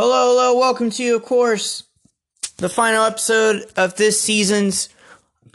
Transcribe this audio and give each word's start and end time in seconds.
Hello, 0.00 0.28
hello, 0.28 0.56
welcome 0.56 0.90
to, 0.90 1.16
of 1.16 1.24
course, 1.24 1.82
the 2.58 2.68
final 2.68 3.02
episode 3.02 3.64
of 3.76 3.96
this 3.96 4.20
season's 4.20 4.90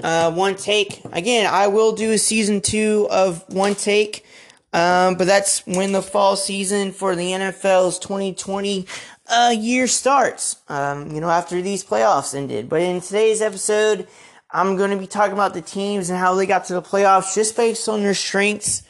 uh, 0.03 0.33
One 0.33 0.55
Take. 0.55 0.99
Again, 1.13 1.49
I 1.49 1.67
will 1.67 1.93
do 1.93 2.11
a 2.11 2.17
season 2.17 2.59
two 2.59 3.07
of 3.09 3.45
One 3.53 3.73
Take, 3.73 4.25
um, 4.73 5.15
but 5.15 5.27
that's 5.27 5.65
when 5.65 5.93
the 5.93 6.01
fall 6.01 6.35
season 6.35 6.91
for 6.91 7.15
the 7.15 7.31
NFL's 7.31 7.97
2020 7.99 8.85
uh, 9.27 9.55
year 9.57 9.87
starts, 9.87 10.57
um, 10.67 11.15
you 11.15 11.21
know, 11.21 11.29
after 11.29 11.61
these 11.61 11.85
playoffs 11.85 12.35
ended. 12.35 12.67
But 12.67 12.81
in 12.81 12.99
today's 12.99 13.41
episode, 13.41 14.09
I'm 14.51 14.75
going 14.75 14.91
to 14.91 14.97
be 14.97 15.07
talking 15.07 15.31
about 15.31 15.53
the 15.53 15.61
teams 15.61 16.09
and 16.09 16.19
how 16.19 16.35
they 16.35 16.45
got 16.45 16.65
to 16.65 16.73
the 16.73 16.81
playoffs 16.81 17.33
just 17.33 17.55
based 17.55 17.87
on 17.87 18.03
their 18.03 18.13
strengths, 18.13 18.83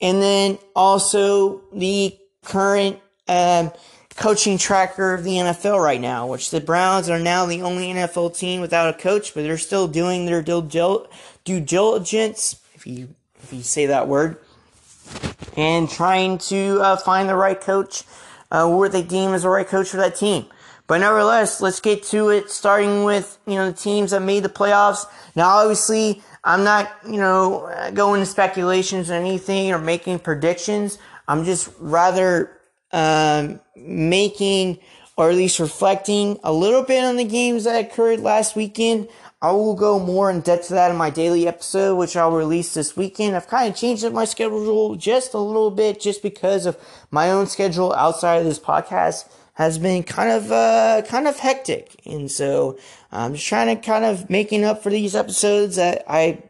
and 0.00 0.22
then 0.22 0.56
also 0.76 1.62
the 1.72 2.16
current. 2.44 3.00
Um, 3.26 3.72
coaching 4.20 4.58
tracker 4.58 5.14
of 5.14 5.24
the 5.24 5.36
NFL 5.36 5.82
right 5.82 6.00
now, 6.00 6.26
which 6.26 6.50
the 6.50 6.60
Browns 6.60 7.08
are 7.08 7.18
now 7.18 7.46
the 7.46 7.62
only 7.62 7.86
NFL 7.86 8.36
team 8.38 8.60
without 8.60 8.94
a 8.94 8.98
coach, 8.98 9.32
but 9.32 9.42
they're 9.42 9.56
still 9.56 9.88
doing 9.88 10.26
their 10.26 10.42
due 10.42 11.60
diligence, 11.60 12.60
if 12.74 12.86
you 12.86 13.14
if 13.42 13.50
you 13.50 13.62
say 13.62 13.86
that 13.86 14.06
word, 14.06 14.36
and 15.56 15.88
trying 15.88 16.36
to 16.36 16.78
uh, 16.82 16.96
find 16.98 17.30
the 17.30 17.34
right 17.34 17.58
coach, 17.58 18.04
uh, 18.50 18.68
what 18.68 18.92
they 18.92 19.02
deem 19.02 19.32
as 19.32 19.42
the 19.42 19.48
right 19.48 19.66
coach 19.66 19.88
for 19.88 19.96
that 19.96 20.16
team. 20.16 20.44
But 20.86 20.98
nevertheless, 20.98 21.62
let's 21.62 21.80
get 21.80 22.02
to 22.04 22.28
it. 22.28 22.50
Starting 22.50 23.04
with 23.04 23.38
you 23.46 23.54
know 23.54 23.70
the 23.70 23.76
teams 23.76 24.10
that 24.10 24.20
made 24.20 24.42
the 24.42 24.50
playoffs. 24.50 25.06
Now, 25.34 25.48
obviously, 25.48 26.22
I'm 26.44 26.62
not 26.62 26.92
you 27.06 27.16
know 27.16 27.90
going 27.94 28.20
to 28.20 28.26
speculations 28.26 29.10
or 29.10 29.14
anything 29.14 29.72
or 29.72 29.78
making 29.78 30.18
predictions. 30.18 30.98
I'm 31.26 31.44
just 31.46 31.70
rather 31.78 32.59
um, 32.92 33.60
making 33.76 34.78
or 35.16 35.28
at 35.28 35.36
least 35.36 35.58
reflecting 35.60 36.38
a 36.42 36.52
little 36.52 36.82
bit 36.82 37.04
on 37.04 37.16
the 37.16 37.24
games 37.24 37.64
that 37.64 37.84
occurred 37.84 38.20
last 38.20 38.56
weekend. 38.56 39.06
I 39.42 39.52
will 39.52 39.74
go 39.74 39.98
more 39.98 40.30
in 40.30 40.40
depth 40.40 40.68
to 40.68 40.74
that 40.74 40.90
in 40.90 40.96
my 40.96 41.10
daily 41.10 41.46
episode, 41.46 41.96
which 41.96 42.16
I'll 42.16 42.32
release 42.32 42.74
this 42.74 42.96
weekend. 42.96 43.36
I've 43.36 43.46
kind 43.46 43.70
of 43.70 43.76
changed 43.76 44.04
up 44.04 44.12
my 44.12 44.24
schedule 44.24 44.96
just 44.96 45.34
a 45.34 45.38
little 45.38 45.70
bit, 45.70 46.00
just 46.00 46.22
because 46.22 46.66
of 46.66 46.78
my 47.10 47.30
own 47.30 47.46
schedule 47.46 47.92
outside 47.92 48.36
of 48.36 48.44
this 48.44 48.58
podcast 48.58 49.28
has 49.54 49.78
been 49.78 50.02
kind 50.02 50.30
of 50.30 50.50
uh, 50.50 51.02
kind 51.06 51.28
of 51.28 51.38
hectic, 51.38 52.00
and 52.06 52.30
so 52.30 52.78
I'm 53.12 53.34
just 53.34 53.46
trying 53.46 53.76
to 53.76 53.82
kind 53.82 54.06
of 54.06 54.30
making 54.30 54.64
up 54.64 54.82
for 54.82 54.88
these 54.88 55.14
episodes 55.14 55.76
that 55.76 56.02
I 56.08 56.42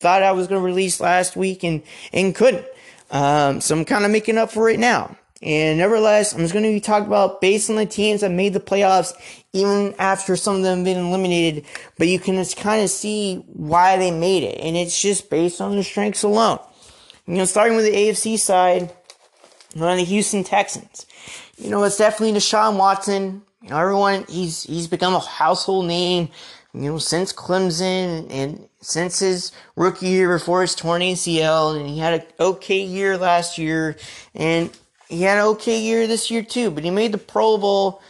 thought 0.00 0.22
I 0.22 0.32
was 0.32 0.46
going 0.46 0.60
to 0.60 0.66
release 0.66 1.00
last 1.00 1.36
week 1.36 1.62
and 1.62 1.82
and 2.12 2.34
couldn't. 2.34 2.66
Um, 3.10 3.62
so 3.62 3.76
I'm 3.76 3.86
kind 3.86 4.04
of 4.04 4.10
making 4.10 4.36
up 4.36 4.50
for 4.50 4.68
it 4.68 4.78
now. 4.78 5.16
And 5.44 5.76
nevertheless, 5.78 6.32
I'm 6.32 6.40
just 6.40 6.54
going 6.54 6.64
to 6.64 6.72
be 6.72 6.80
talking 6.80 7.06
about 7.06 7.42
based 7.42 7.68
on 7.68 7.76
the 7.76 7.84
teams 7.84 8.22
that 8.22 8.30
made 8.30 8.54
the 8.54 8.60
playoffs, 8.60 9.12
even 9.52 9.94
after 9.98 10.36
some 10.36 10.56
of 10.56 10.62
them 10.62 10.78
have 10.78 10.84
been 10.86 10.96
eliminated. 10.96 11.66
But 11.98 12.08
you 12.08 12.18
can 12.18 12.36
just 12.36 12.56
kind 12.56 12.82
of 12.82 12.88
see 12.88 13.44
why 13.52 13.98
they 13.98 14.10
made 14.10 14.42
it. 14.42 14.58
And 14.58 14.74
it's 14.74 15.00
just 15.00 15.28
based 15.28 15.60
on 15.60 15.76
the 15.76 15.84
strengths 15.84 16.22
alone. 16.22 16.60
You 17.26 17.34
know, 17.34 17.44
starting 17.44 17.76
with 17.76 17.84
the 17.84 17.92
AFC 17.92 18.38
side, 18.38 18.90
on 19.76 19.96
the 19.98 20.04
Houston 20.04 20.44
Texans. 20.44 21.04
You 21.58 21.68
know, 21.68 21.82
it's 21.84 21.98
definitely 21.98 22.38
Deshaun 22.38 22.78
Watson. 22.78 23.42
You 23.62 23.70
know, 23.70 23.78
everyone, 23.78 24.24
he's, 24.28 24.62
he's 24.62 24.86
become 24.86 25.14
a 25.14 25.20
household 25.20 25.86
name, 25.86 26.30
you 26.72 26.92
know, 26.92 26.98
since 26.98 27.32
Clemson 27.32 28.30
and 28.30 28.68
since 28.80 29.18
his 29.18 29.52
rookie 29.76 30.08
year 30.08 30.32
before 30.38 30.62
his 30.62 30.74
torn 30.74 31.02
ACL. 31.02 31.78
And 31.78 31.88
he 31.88 31.98
had 31.98 32.14
an 32.14 32.26
okay 32.40 32.80
year 32.80 33.18
last 33.18 33.58
year. 33.58 33.96
And 34.34 34.70
he 35.08 35.22
had 35.22 35.38
an 35.38 35.44
okay 35.44 35.80
year 35.80 36.06
this 36.06 36.30
year 36.30 36.42
too, 36.42 36.70
but 36.70 36.84
he 36.84 36.90
made 36.90 37.12
the 37.12 37.18
Pro 37.18 37.58
Bowl. 37.58 38.00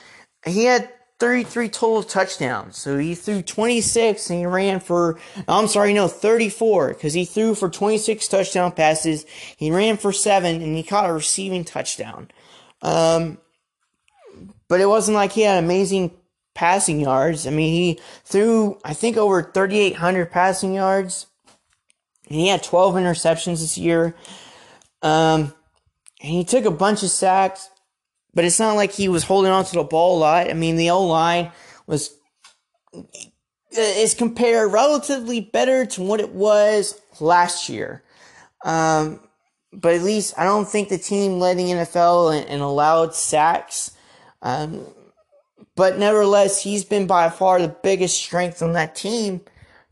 He 0.46 0.64
had 0.64 0.90
33 1.20 1.68
total 1.68 2.02
touchdowns. 2.02 2.76
So 2.76 2.98
he 2.98 3.14
threw 3.14 3.42
26 3.42 4.30
and 4.30 4.38
he 4.40 4.46
ran 4.46 4.80
for, 4.80 5.18
I'm 5.48 5.68
sorry, 5.68 5.92
no, 5.92 6.08
34 6.08 6.88
because 6.88 7.14
he 7.14 7.24
threw 7.24 7.54
for 7.54 7.68
26 7.68 8.28
touchdown 8.28 8.72
passes. 8.72 9.24
He 9.56 9.70
ran 9.70 9.96
for 9.96 10.12
seven 10.12 10.60
and 10.60 10.76
he 10.76 10.82
caught 10.82 11.08
a 11.08 11.12
receiving 11.12 11.64
touchdown. 11.64 12.30
Um, 12.82 13.38
but 14.68 14.80
it 14.80 14.86
wasn't 14.86 15.14
like 15.14 15.32
he 15.32 15.42
had 15.42 15.62
amazing 15.62 16.12
passing 16.54 17.00
yards. 17.00 17.46
I 17.46 17.50
mean, 17.50 17.72
he 17.72 18.00
threw, 18.24 18.78
I 18.84 18.92
think, 18.94 19.16
over 19.16 19.42
3,800 19.42 20.30
passing 20.30 20.74
yards 20.74 21.26
and 22.28 22.38
he 22.38 22.48
had 22.48 22.62
12 22.62 22.94
interceptions 22.94 23.60
this 23.60 23.78
year. 23.78 24.14
Um, 25.02 25.54
and 26.24 26.32
he 26.32 26.42
took 26.42 26.64
a 26.64 26.70
bunch 26.70 27.02
of 27.02 27.10
sacks, 27.10 27.68
but 28.32 28.46
it's 28.46 28.58
not 28.58 28.76
like 28.76 28.92
he 28.92 29.08
was 29.08 29.24
holding 29.24 29.52
on 29.52 29.66
to 29.66 29.74
the 29.74 29.84
ball 29.84 30.16
a 30.16 30.20
lot. 30.20 30.48
I 30.48 30.54
mean, 30.54 30.76
the 30.76 30.88
O 30.88 31.04
line 31.04 31.52
was 31.86 32.16
is 33.76 34.14
compared 34.14 34.72
relatively 34.72 35.40
better 35.40 35.84
to 35.84 36.02
what 36.02 36.20
it 36.20 36.30
was 36.30 36.98
last 37.20 37.68
year. 37.68 38.02
Um, 38.64 39.20
but 39.70 39.92
at 39.92 40.00
least 40.00 40.32
I 40.38 40.44
don't 40.44 40.66
think 40.66 40.88
the 40.88 40.96
team 40.96 41.40
led 41.40 41.58
the 41.58 41.64
NFL 41.64 42.34
and, 42.34 42.48
and 42.48 42.62
allowed 42.62 43.14
sacks. 43.14 43.90
Um, 44.40 44.86
but 45.76 45.98
nevertheless, 45.98 46.62
he's 46.62 46.86
been 46.86 47.06
by 47.06 47.28
far 47.28 47.60
the 47.60 47.76
biggest 47.82 48.16
strength 48.16 48.62
on 48.62 48.72
that 48.72 48.94
team 48.94 49.42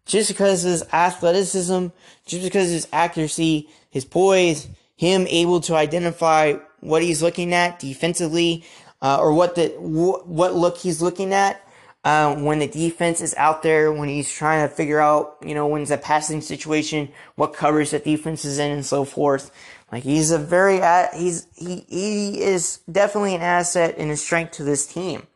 just 0.07 0.31
because 0.31 0.65
of 0.65 0.71
his 0.71 0.85
athleticism, 0.95 1.89
just 2.25 2.43
because 2.43 2.69
of 2.69 2.73
his 2.73 2.89
accuracy, 2.91 3.69
his 3.91 4.07
poise, 4.07 4.69
him 4.97 5.27
able 5.29 5.61
to 5.63 5.75
identify 5.75 6.55
what 6.81 7.03
he's 7.03 7.23
looking 7.23 7.53
at 7.53 7.79
defensively, 7.79 8.65
uh, 9.01 9.19
or 9.21 9.33
what 9.33 9.55
the 9.55 9.69
wh- 9.69 10.27
what 10.29 10.55
look 10.55 10.79
he's 10.79 11.03
looking 11.03 11.33
at 11.33 11.63
uh, 12.05 12.35
when 12.37 12.59
the 12.59 12.67
defense 12.67 13.21
is 13.21 13.35
out 13.37 13.63
there, 13.63 13.93
when 13.93 14.09
he's 14.09 14.33
trying 14.33 14.69
to 14.69 14.75
figure 14.75 15.01
out, 15.01 15.37
you 15.45 15.55
know, 15.55 15.67
when 15.69 15.83
it's 15.83 15.91
a 15.91 15.97
passing 15.97 16.41
situation, 16.41 17.09
what 17.37 17.55
coverage 17.55 17.91
the 17.91 17.99
defense 17.99 18.45
is 18.45 18.59
in, 18.59 18.73
and 18.73 18.85
so 18.85 19.05
forth. 19.05 19.53
Like 19.93 20.03
he's 20.03 20.31
a 20.31 20.39
very 20.39 20.81
he's 21.15 21.47
he 21.55 21.85
he 21.89 22.43
is 22.43 22.81
definitely 22.91 23.35
an 23.35 23.43
asset 23.43 23.97
and 23.99 24.11
a 24.11 24.17
strength 24.17 24.53
to 24.53 24.65
this 24.65 24.87
team, 24.87 25.27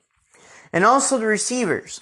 and 0.72 0.84
also 0.84 1.18
the 1.18 1.26
receivers. 1.26 2.00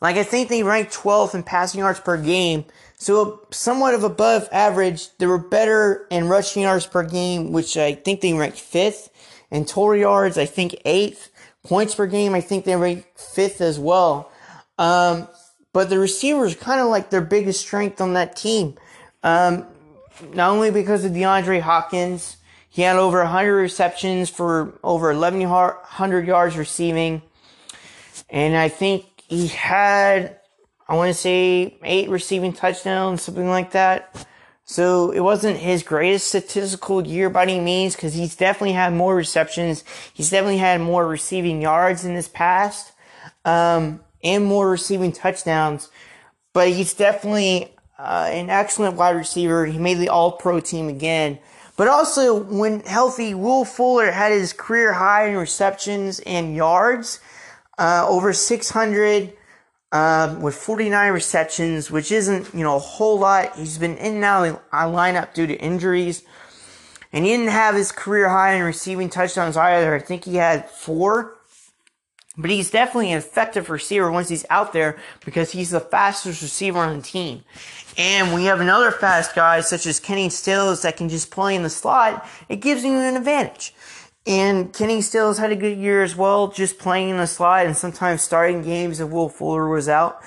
Like 0.00 0.16
I 0.16 0.24
think 0.24 0.48
they 0.48 0.62
ranked 0.62 0.94
12th 0.94 1.34
in 1.34 1.42
passing 1.42 1.80
yards 1.80 2.00
per 2.00 2.16
game, 2.16 2.64
so 2.96 3.46
somewhat 3.50 3.94
of 3.94 4.04
above 4.04 4.48
average. 4.52 5.16
They 5.18 5.26
were 5.26 5.38
better 5.38 6.06
in 6.10 6.28
rushing 6.28 6.62
yards 6.62 6.86
per 6.86 7.02
game, 7.02 7.52
which 7.52 7.76
I 7.76 7.94
think 7.94 8.20
they 8.20 8.32
ranked 8.32 8.60
fifth. 8.60 9.10
And 9.50 9.68
total 9.68 9.96
yards, 9.96 10.38
I 10.38 10.46
think 10.46 10.76
eighth. 10.84 11.30
Points 11.64 11.94
per 11.94 12.06
game, 12.06 12.34
I 12.34 12.40
think 12.40 12.64
they 12.64 12.76
ranked 12.76 13.18
fifth 13.18 13.60
as 13.60 13.78
well. 13.78 14.30
Um, 14.78 15.28
but 15.72 15.88
the 15.90 15.98
receivers 15.98 16.54
kind 16.54 16.80
of 16.80 16.88
like 16.88 17.10
their 17.10 17.20
biggest 17.20 17.60
strength 17.60 18.00
on 18.00 18.14
that 18.14 18.36
team. 18.36 18.76
Um, 19.22 19.66
not 20.32 20.50
only 20.50 20.70
because 20.70 21.04
of 21.04 21.12
DeAndre 21.12 21.60
Hopkins, 21.60 22.36
he 22.68 22.82
had 22.82 22.96
over 22.96 23.18
100 23.18 23.54
receptions 23.54 24.30
for 24.30 24.78
over 24.82 25.12
1,100 25.12 26.26
yards 26.26 26.56
receiving. 26.56 27.22
And 28.28 28.56
I 28.56 28.68
think 28.68 29.06
he 29.28 29.48
had 29.48 30.38
I 30.88 30.96
want 30.96 31.14
to 31.14 31.18
say 31.18 31.76
eight 31.82 32.10
receiving 32.10 32.52
touchdowns, 32.52 33.22
something 33.22 33.48
like 33.48 33.70
that. 33.72 34.26
So 34.66 35.10
it 35.10 35.20
wasn't 35.20 35.58
his 35.58 35.82
greatest 35.82 36.28
statistical 36.28 37.06
year 37.06 37.28
by 37.28 37.42
any 37.42 37.60
means 37.60 37.94
because 37.94 38.14
he's 38.14 38.34
definitely 38.34 38.72
had 38.72 38.92
more 38.94 39.14
receptions. 39.14 39.84
He's 40.12 40.30
definitely 40.30 40.58
had 40.58 40.80
more 40.80 41.06
receiving 41.06 41.60
yards 41.60 42.04
in 42.04 42.14
this 42.14 42.28
past, 42.28 42.92
um, 43.44 44.00
and 44.22 44.44
more 44.44 44.70
receiving 44.70 45.12
touchdowns. 45.12 45.90
But 46.54 46.68
he's 46.68 46.94
definitely 46.94 47.74
uh, 47.98 48.28
an 48.30 48.48
excellent 48.48 48.96
wide 48.96 49.16
receiver. 49.16 49.66
He 49.66 49.78
made 49.78 49.98
the 49.98 50.08
All 50.08 50.32
Pro 50.32 50.60
team 50.60 50.88
again. 50.88 51.38
But 51.76 51.88
also, 51.88 52.34
when 52.34 52.80
healthy, 52.80 53.34
Will 53.34 53.64
Fuller 53.64 54.12
had 54.12 54.32
his 54.32 54.52
career 54.52 54.92
high 54.92 55.26
in 55.26 55.36
receptions 55.36 56.20
and 56.20 56.54
yards, 56.54 57.20
uh, 57.78 58.06
over 58.08 58.32
600 58.32 59.32
um, 59.94 60.42
with 60.42 60.56
49 60.56 61.12
receptions, 61.12 61.88
which 61.88 62.10
isn't, 62.10 62.52
you 62.52 62.64
know, 62.64 62.74
a 62.74 62.80
whole 62.80 63.16
lot. 63.16 63.56
He's 63.56 63.78
been 63.78 63.96
in 63.96 64.16
and 64.16 64.24
out 64.24 64.44
of 64.44 64.54
the 64.54 64.58
lineup 64.72 65.32
due 65.34 65.46
to 65.46 65.54
injuries. 65.54 66.24
And 67.12 67.24
he 67.24 67.30
didn't 67.30 67.52
have 67.52 67.76
his 67.76 67.92
career 67.92 68.28
high 68.28 68.54
in 68.54 68.64
receiving 68.64 69.08
touchdowns 69.08 69.56
either. 69.56 69.94
I 69.94 70.00
think 70.00 70.24
he 70.24 70.34
had 70.34 70.68
four. 70.68 71.36
But 72.36 72.50
he's 72.50 72.72
definitely 72.72 73.12
an 73.12 73.18
effective 73.18 73.70
receiver 73.70 74.10
once 74.10 74.28
he's 74.28 74.44
out 74.50 74.72
there 74.72 74.98
because 75.24 75.52
he's 75.52 75.70
the 75.70 75.78
fastest 75.78 76.42
receiver 76.42 76.80
on 76.80 76.96
the 76.96 77.02
team. 77.02 77.44
And 77.96 78.32
when 78.32 78.42
you 78.42 78.48
have 78.48 78.60
another 78.60 78.90
fast 78.90 79.36
guy 79.36 79.60
such 79.60 79.86
as 79.86 80.00
Kenny 80.00 80.28
Stills 80.28 80.82
that 80.82 80.96
can 80.96 81.08
just 81.08 81.30
play 81.30 81.54
in 81.54 81.62
the 81.62 81.70
slot. 81.70 82.26
It 82.48 82.56
gives 82.56 82.82
you 82.82 82.94
an 82.98 83.16
advantage. 83.16 83.72
And 84.26 84.72
Kenny 84.72 85.02
Stills 85.02 85.38
had 85.38 85.52
a 85.52 85.56
good 85.56 85.76
year 85.76 86.02
as 86.02 86.16
well, 86.16 86.48
just 86.48 86.78
playing 86.78 87.10
in 87.10 87.18
the 87.18 87.26
slot 87.26 87.66
and 87.66 87.76
sometimes 87.76 88.22
starting 88.22 88.62
games 88.62 89.00
if 89.00 89.10
Will 89.10 89.28
Fuller 89.28 89.68
was 89.68 89.88
out. 89.88 90.22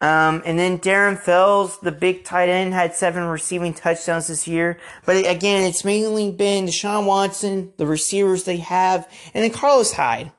Um, 0.00 0.42
and 0.44 0.58
then 0.58 0.78
Darren 0.78 1.18
Fells, 1.18 1.78
the 1.80 1.92
big 1.92 2.24
tight 2.24 2.48
end, 2.48 2.74
had 2.74 2.94
seven 2.94 3.24
receiving 3.24 3.72
touchdowns 3.72 4.26
this 4.26 4.48
year. 4.48 4.78
But 5.06 5.28
again, 5.28 5.62
it's 5.62 5.84
mainly 5.84 6.32
been 6.32 6.66
Deshaun 6.66 7.06
Watson, 7.06 7.72
the 7.76 7.86
receivers 7.86 8.44
they 8.44 8.56
have, 8.58 9.08
and 9.32 9.44
then 9.44 9.50
Carlos 9.52 9.92
Hyde. 9.92 10.32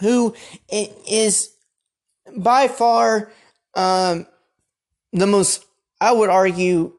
who 0.00 0.34
is 0.70 1.54
by 2.36 2.68
far 2.68 3.32
um, 3.74 4.26
the 5.12 5.26
most, 5.26 5.64
I 6.00 6.12
would 6.12 6.30
argue, 6.30 6.94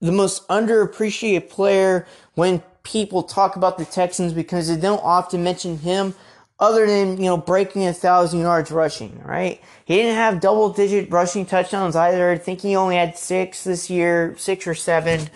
the 0.00 0.12
most 0.12 0.46
underappreciated 0.48 1.50
player 1.50 2.06
when 2.34 2.62
people 2.84 3.22
talk 3.22 3.56
about 3.56 3.78
the 3.78 3.84
Texans 3.84 4.32
because 4.32 4.68
they 4.68 4.80
don't 4.80 5.02
often 5.02 5.42
mention 5.42 5.78
him 5.78 6.14
other 6.60 6.86
than, 6.86 7.16
you 7.16 7.24
know, 7.24 7.36
breaking 7.36 7.86
a 7.86 7.92
thousand 7.92 8.40
yards 8.40 8.70
rushing, 8.70 9.20
right? 9.24 9.60
He 9.84 9.96
didn't 9.96 10.14
have 10.14 10.40
double 10.40 10.72
digit 10.72 11.10
rushing 11.10 11.46
touchdowns 11.46 11.96
either. 11.96 12.30
I 12.30 12.38
think 12.38 12.60
he 12.60 12.76
only 12.76 12.96
had 12.96 13.18
six 13.18 13.64
this 13.64 13.90
year, 13.90 14.36
six 14.38 14.66
or 14.66 14.74
seven. 14.74 15.28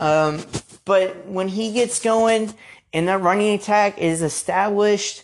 Um, 0.00 0.42
but 0.84 1.26
when 1.26 1.48
he 1.48 1.72
gets 1.72 2.00
going 2.00 2.52
and 2.92 3.06
that 3.06 3.20
running 3.20 3.54
attack 3.54 3.98
is 3.98 4.22
established, 4.22 5.22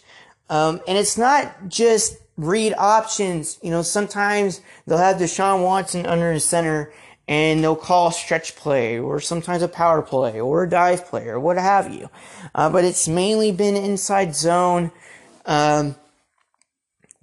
um, 0.50 0.80
and 0.86 0.96
it's 0.96 1.18
not 1.18 1.68
just 1.68 2.18
read 2.36 2.74
options. 2.76 3.58
You 3.62 3.70
know, 3.70 3.82
sometimes 3.82 4.60
they'll 4.86 4.98
have 4.98 5.16
Deshaun 5.16 5.64
Watson 5.64 6.06
under 6.06 6.32
the 6.32 6.40
center 6.40 6.92
and 7.26 7.62
they'll 7.62 7.76
call 7.76 8.10
stretch 8.10 8.54
play 8.56 8.98
or 8.98 9.20
sometimes 9.20 9.62
a 9.62 9.68
power 9.68 10.02
play 10.02 10.40
or 10.40 10.64
a 10.64 10.70
dive 10.70 11.06
play 11.06 11.26
or 11.26 11.40
what 11.40 11.56
have 11.56 11.92
you. 11.92 12.10
Uh, 12.54 12.68
but 12.70 12.84
it's 12.84 13.08
mainly 13.08 13.50
been 13.52 13.76
inside 13.76 14.34
zone. 14.34 14.90
Um, 15.46 15.96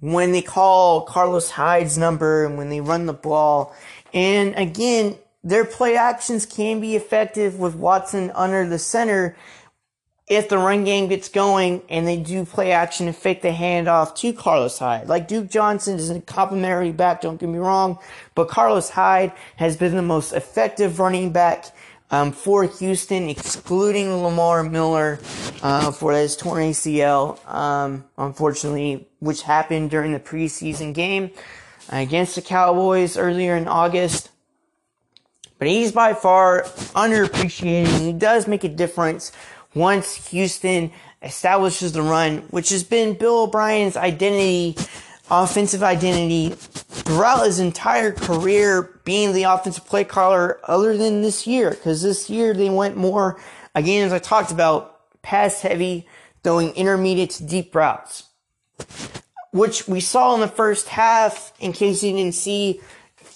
when 0.02 0.32
they 0.32 0.42
call 0.42 1.02
Carlos 1.02 1.48
Hyde's 1.48 1.96
number 1.96 2.44
and 2.44 2.58
when 2.58 2.70
they 2.70 2.80
run 2.80 3.06
the 3.06 3.12
ball. 3.12 3.72
And 4.12 4.52
again, 4.56 5.16
their 5.44 5.64
play 5.64 5.96
actions 5.96 6.44
can 6.44 6.80
be 6.80 6.96
effective 6.96 7.60
with 7.60 7.76
Watson 7.76 8.32
under 8.34 8.68
the 8.68 8.80
center 8.80 9.36
if 10.34 10.48
the 10.48 10.58
run 10.58 10.84
game 10.84 11.08
gets 11.08 11.28
going 11.28 11.82
and 11.88 12.06
they 12.06 12.16
do 12.16 12.44
play 12.44 12.72
action 12.72 13.06
and 13.06 13.16
fake 13.16 13.42
the 13.42 13.48
handoff 13.48 14.14
to 14.16 14.32
Carlos 14.32 14.78
Hyde. 14.78 15.08
Like 15.08 15.28
Duke 15.28 15.50
Johnson 15.50 15.96
is 15.96 16.10
a 16.10 16.20
complimentary 16.20 16.92
back, 16.92 17.20
don't 17.20 17.38
get 17.38 17.48
me 17.48 17.58
wrong, 17.58 17.98
but 18.34 18.48
Carlos 18.48 18.90
Hyde 18.90 19.32
has 19.56 19.76
been 19.76 19.94
the 19.94 20.02
most 20.02 20.32
effective 20.32 20.98
running 20.98 21.32
back 21.32 21.66
um, 22.10 22.32
for 22.32 22.64
Houston, 22.64 23.28
excluding 23.28 24.12
Lamar 24.22 24.62
Miller 24.62 25.18
uh, 25.62 25.90
for 25.90 26.12
his 26.12 26.36
torn 26.36 26.62
ACL, 26.62 27.44
um, 27.52 28.04
unfortunately, 28.18 29.08
which 29.20 29.42
happened 29.42 29.90
during 29.90 30.12
the 30.12 30.20
preseason 30.20 30.92
game 30.92 31.30
against 31.88 32.34
the 32.34 32.42
Cowboys 32.42 33.16
earlier 33.16 33.56
in 33.56 33.66
August. 33.66 34.30
But 35.58 35.68
he's 35.68 35.92
by 35.92 36.12
far 36.12 36.62
underappreciated. 36.94 37.86
And 37.86 38.02
he 38.02 38.12
does 38.12 38.46
make 38.46 38.64
a 38.64 38.68
difference 38.68 39.32
once 39.74 40.28
Houston 40.28 40.90
establishes 41.22 41.92
the 41.92 42.02
run, 42.02 42.38
which 42.50 42.70
has 42.70 42.84
been 42.84 43.14
Bill 43.14 43.44
O'Brien's 43.44 43.96
identity, 43.96 44.76
offensive 45.30 45.82
identity 45.82 46.50
throughout 46.50 47.46
his 47.46 47.58
entire 47.58 48.12
career 48.12 49.00
being 49.04 49.32
the 49.32 49.44
offensive 49.44 49.86
play 49.86 50.04
caller 50.04 50.60
other 50.64 50.96
than 50.96 51.22
this 51.22 51.46
year. 51.46 51.74
Cause 51.74 52.02
this 52.02 52.28
year 52.28 52.54
they 52.54 52.70
went 52.70 52.96
more, 52.96 53.40
again, 53.74 54.06
as 54.06 54.12
I 54.12 54.18
talked 54.18 54.50
about, 54.50 55.20
pass 55.22 55.60
heavy, 55.62 56.06
throwing 56.42 56.70
intermediate 56.74 57.30
to 57.30 57.44
deep 57.44 57.74
routes. 57.74 58.24
Which 59.52 59.86
we 59.86 60.00
saw 60.00 60.34
in 60.34 60.40
the 60.40 60.48
first 60.48 60.88
half, 60.88 61.52
in 61.60 61.72
case 61.72 62.02
you 62.02 62.12
didn't 62.12 62.34
see, 62.34 62.80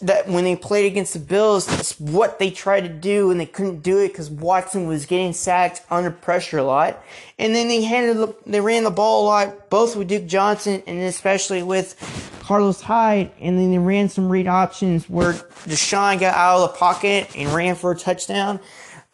that 0.01 0.29
when 0.29 0.45
they 0.45 0.57
played 0.57 0.87
against 0.87 1.13
the 1.13 1.19
Bills, 1.19 1.67
that's 1.67 1.99
what 1.99 2.39
they 2.39 2.51
tried 2.51 2.83
to 2.83 2.89
do, 2.89 3.31
and 3.31 3.41
they 3.41 3.47
couldn't 3.47 3.83
do 3.83 3.99
it 3.99 4.09
because 4.09 4.31
Watson 4.31 4.87
was 4.87 5.07
getting 5.07 5.33
sacked 5.33 5.83
under 5.91 6.11
pressure 6.11 6.59
a 6.59 6.63
lot. 6.63 7.03
And 7.39 7.55
then 7.55 7.69
they 7.69 7.83
handed, 7.83 8.35
they 8.47 8.61
ran 8.61 8.85
the 8.85 8.91
ball 8.91 9.25
a 9.25 9.27
lot, 9.27 9.71
both 9.71 9.97
with 9.97 10.09
Duke 10.09 10.27
Johnson 10.27 10.83
and 10.87 10.99
especially 11.01 11.63
with 11.63 11.97
Carlos 12.41 12.81
Hyde. 12.81 13.33
And 13.41 13.59
then 13.59 13.71
they 13.71 13.79
ran 13.79 14.09
some 14.09 14.29
read 14.29 14.47
options 14.47 15.09
where 15.09 15.33
Deshaun 15.33 16.21
got 16.21 16.35
out 16.35 16.61
of 16.61 16.73
the 16.73 16.79
pocket 16.79 17.31
and 17.35 17.53
ran 17.53 17.75
for 17.75 17.93
a 17.93 17.97
touchdown. 17.97 18.61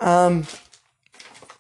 Um, 0.01 0.47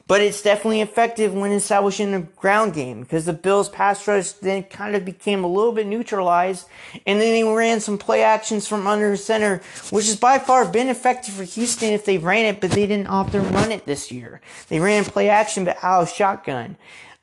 but 0.07 0.21
it's 0.21 0.43
definitely 0.43 0.81
effective 0.81 1.33
when 1.35 1.53
establishing 1.53 2.15
a 2.15 2.21
ground 2.21 2.75
game 2.75 3.01
because 3.01 3.25
the 3.25 3.33
Bills 3.33 3.69
pass 3.69 4.07
rush 4.07 4.33
then 4.33 4.63
kind 4.65 4.97
of 4.97 5.05
became 5.05 5.45
a 5.45 5.49
little 5.49 5.73
bit 5.73 5.87
neutralized 5.87 6.67
and 7.07 7.21
then 7.21 7.33
they 7.33 7.45
ran 7.45 7.81
some 7.81 7.99
play 7.99 8.23
actions 8.23 8.67
from 8.67 8.87
under 8.87 9.17
center, 9.17 9.63
which 9.91 10.07
has 10.07 10.17
by 10.17 10.39
far 10.39 10.67
been 10.67 10.89
effective 10.89 11.35
for 11.35 11.45
Houston 11.45 11.93
if 11.93 12.05
they 12.05 12.19
ran 12.19 12.47
it, 12.47 12.61
but 12.61 12.71
they 12.71 12.87
didn't 12.87 13.07
often 13.07 13.51
run 13.53 13.73
it 13.73 13.87
this 13.87 14.11
year. 14.11 14.41
They 14.69 14.81
ran 14.81 15.05
play 15.05 15.29
action 15.29 15.65
but 15.65 15.79
out 15.83 16.03
of 16.03 16.11
shotgun. 16.11 16.77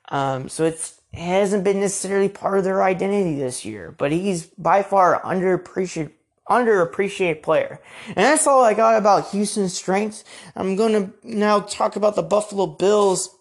Um, 0.09 0.49
so 0.49 0.65
it 0.65 0.93
hasn't 1.13 1.63
been 1.63 1.79
necessarily 1.79 2.29
part 2.29 2.57
of 2.57 2.63
their 2.63 2.83
identity 2.83 3.35
this 3.35 3.65
year, 3.65 3.93
but 3.97 4.11
he's 4.11 4.45
by 4.45 4.83
far 4.83 5.21
underappreciated 5.21 6.11
underappreciated 6.49 7.41
player. 7.41 7.79
And 8.07 8.17
that's 8.17 8.47
all 8.47 8.63
I 8.63 8.73
got 8.73 8.97
about 8.97 9.29
Houston's 9.29 9.73
strengths. 9.73 10.23
I'm 10.55 10.75
going 10.75 10.93
to 10.93 11.13
now 11.23 11.61
talk 11.61 11.95
about 11.95 12.15
the 12.15 12.23
Buffalo 12.23 12.67
Bills. 12.67 13.35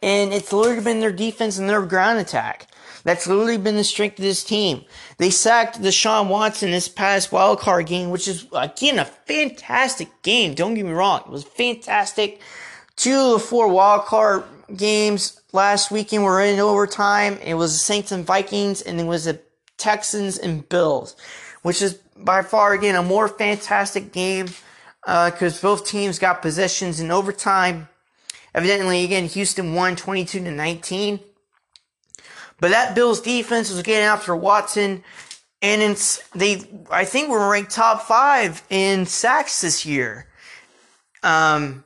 And 0.00 0.32
it's 0.32 0.52
literally 0.52 0.82
been 0.82 1.00
their 1.00 1.12
defense 1.12 1.58
and 1.58 1.68
their 1.68 1.84
ground 1.84 2.18
attack. 2.18 2.68
That's 3.04 3.26
literally 3.26 3.58
been 3.58 3.76
the 3.76 3.84
strength 3.84 4.18
of 4.18 4.24
this 4.24 4.44
team. 4.44 4.84
They 5.18 5.30
sacked 5.30 5.80
Deshaun 5.80 6.28
Watson 6.28 6.70
this 6.70 6.88
past 6.88 7.32
wild 7.32 7.58
card 7.58 7.86
game, 7.86 8.10
which 8.10 8.28
is 8.28 8.46
again 8.52 8.98
a 8.98 9.04
fantastic 9.04 10.22
game. 10.22 10.54
Don't 10.54 10.74
get 10.74 10.84
me 10.84 10.92
wrong. 10.92 11.22
It 11.26 11.30
was 11.30 11.44
fantastic. 11.44 12.40
Two 12.96 13.18
of 13.18 13.32
the 13.32 13.38
four 13.38 13.68
wild 13.68 14.04
card 14.04 14.44
games 14.76 15.40
last 15.52 15.90
weekend 15.90 16.24
were 16.24 16.42
in 16.42 16.58
overtime. 16.58 17.38
It 17.38 17.54
was 17.54 17.72
the 17.72 17.78
Saints 17.78 18.12
and 18.12 18.26
Vikings, 18.26 18.82
and 18.82 19.00
it 19.00 19.04
was 19.04 19.24
the 19.24 19.40
Texans 19.78 20.36
and 20.36 20.68
Bills 20.68 21.16
which 21.68 21.82
is 21.82 21.98
by 22.16 22.40
far 22.40 22.72
again 22.72 22.94
a 22.94 23.02
more 23.02 23.28
fantastic 23.28 24.10
game 24.10 24.46
because 25.02 25.58
uh, 25.58 25.68
both 25.68 25.86
teams 25.86 26.18
got 26.18 26.40
possessions 26.40 26.98
in 26.98 27.10
overtime. 27.10 27.90
Evidently, 28.54 29.04
again, 29.04 29.26
Houston 29.26 29.74
won 29.74 29.94
22 29.94 30.44
to 30.44 30.50
19. 30.50 31.20
But 32.58 32.70
that 32.70 32.94
Bills 32.94 33.20
defense 33.20 33.70
was 33.70 33.82
getting 33.82 34.06
after 34.06 34.34
Watson, 34.34 35.04
and 35.60 35.82
it's, 35.82 36.26
they, 36.30 36.62
I 36.90 37.04
think, 37.04 37.28
were 37.28 37.50
ranked 37.50 37.72
top 37.72 38.00
five 38.00 38.62
in 38.70 39.04
sacks 39.04 39.60
this 39.60 39.84
year. 39.84 40.26
Um, 41.22 41.84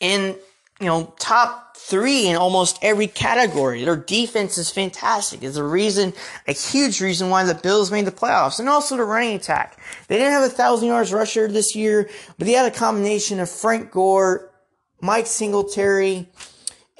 and 0.00 0.34
you 0.80 0.86
know, 0.86 1.12
top 1.18 1.71
three 1.92 2.26
in 2.26 2.36
almost 2.36 2.78
every 2.80 3.06
category. 3.06 3.84
Their 3.84 3.96
defense 3.96 4.56
is 4.56 4.70
fantastic. 4.70 5.42
It's 5.42 5.58
a 5.58 5.62
reason, 5.62 6.14
a 6.48 6.54
huge 6.54 7.02
reason 7.02 7.28
why 7.28 7.44
the 7.44 7.54
Bills 7.54 7.92
made 7.92 8.06
the 8.06 8.10
playoffs. 8.10 8.58
And 8.58 8.66
also 8.66 8.96
the 8.96 9.04
running 9.04 9.34
attack. 9.34 9.78
They 10.08 10.16
didn't 10.16 10.32
have 10.32 10.42
a 10.42 10.48
thousand 10.48 10.88
yards 10.88 11.12
rusher 11.12 11.48
this 11.48 11.76
year, 11.76 12.08
but 12.38 12.46
they 12.46 12.54
had 12.54 12.64
a 12.64 12.74
combination 12.74 13.40
of 13.40 13.50
Frank 13.50 13.90
Gore, 13.90 14.50
Mike 15.02 15.26
Singletary, 15.26 16.30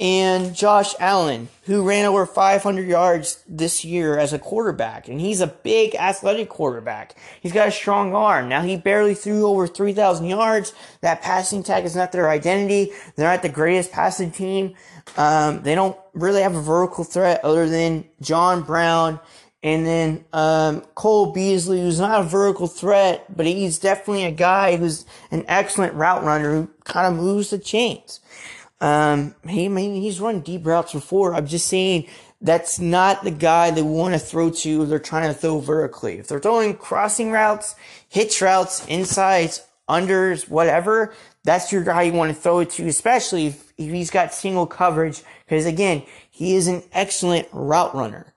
and 0.02 0.52
Josh 0.52 0.96
Allen, 0.98 1.48
who 1.66 1.86
ran 1.86 2.06
over 2.06 2.26
500 2.26 2.88
yards 2.88 3.44
this 3.46 3.84
year 3.84 4.18
as 4.18 4.32
a 4.32 4.38
quarterback. 4.38 5.06
And 5.06 5.20
he's 5.20 5.40
a 5.40 5.46
big 5.46 5.94
athletic 5.94 6.48
quarterback. 6.48 7.14
He's 7.40 7.52
got 7.52 7.68
a 7.68 7.70
strong 7.70 8.12
arm. 8.12 8.48
Now 8.48 8.62
he 8.62 8.76
barely 8.76 9.14
threw 9.14 9.46
over 9.46 9.68
3,000 9.68 10.26
yards. 10.26 10.72
That 11.02 11.22
passing 11.22 11.62
tag 11.62 11.84
is 11.84 11.94
not 11.94 12.10
their 12.10 12.28
identity. 12.28 12.90
They're 13.14 13.30
not 13.30 13.42
the 13.42 13.48
greatest 13.48 13.92
passing 13.92 14.32
team. 14.32 14.74
Um, 15.16 15.62
they 15.62 15.76
don't 15.76 15.96
really 16.14 16.42
have 16.42 16.56
a 16.56 16.60
vertical 16.60 17.04
threat 17.04 17.44
other 17.44 17.68
than 17.68 18.04
John 18.20 18.62
Brown 18.62 19.20
and 19.62 19.86
then 19.86 20.24
um, 20.32 20.80
Cole 20.96 21.32
Beasley, 21.32 21.80
who's 21.80 22.00
not 22.00 22.20
a 22.20 22.24
vertical 22.24 22.66
threat, 22.66 23.24
but 23.36 23.46
he's 23.46 23.78
definitely 23.78 24.24
a 24.24 24.32
guy 24.32 24.76
who's 24.76 25.06
an 25.30 25.44
excellent 25.46 25.94
route 25.94 26.24
runner 26.24 26.52
who 26.52 26.70
kind 26.82 27.06
of 27.06 27.22
moves 27.22 27.50
the 27.50 27.58
chains. 27.58 28.18
Um, 28.82 29.36
he, 29.48 29.68
he's 30.00 30.20
run 30.20 30.40
deep 30.40 30.66
routes 30.66 30.92
before. 30.92 31.36
I'm 31.36 31.46
just 31.46 31.68
saying 31.68 32.08
that's 32.40 32.80
not 32.80 33.22
the 33.22 33.30
guy 33.30 33.70
they 33.70 33.80
want 33.80 34.12
to 34.12 34.18
throw 34.18 34.50
to 34.50 34.84
they're 34.86 34.98
trying 34.98 35.32
to 35.32 35.38
throw 35.38 35.60
vertically. 35.60 36.18
If 36.18 36.26
they're 36.26 36.40
throwing 36.40 36.74
crossing 36.74 37.30
routes, 37.30 37.76
hitch 38.08 38.42
routes, 38.42 38.84
insides, 38.88 39.64
unders, 39.88 40.48
whatever, 40.48 41.14
that's 41.44 41.70
your 41.70 41.84
guy 41.84 42.02
you 42.02 42.12
want 42.12 42.34
to 42.34 42.40
throw 42.40 42.58
it 42.58 42.70
to, 42.70 42.88
especially 42.88 43.46
if, 43.46 43.72
if 43.78 43.92
he's 43.92 44.10
got 44.10 44.34
single 44.34 44.66
coverage, 44.66 45.22
because 45.46 45.64
again, 45.64 46.02
he 46.28 46.56
is 46.56 46.66
an 46.66 46.82
excellent 46.92 47.46
route 47.52 47.94
runner. 47.94 48.34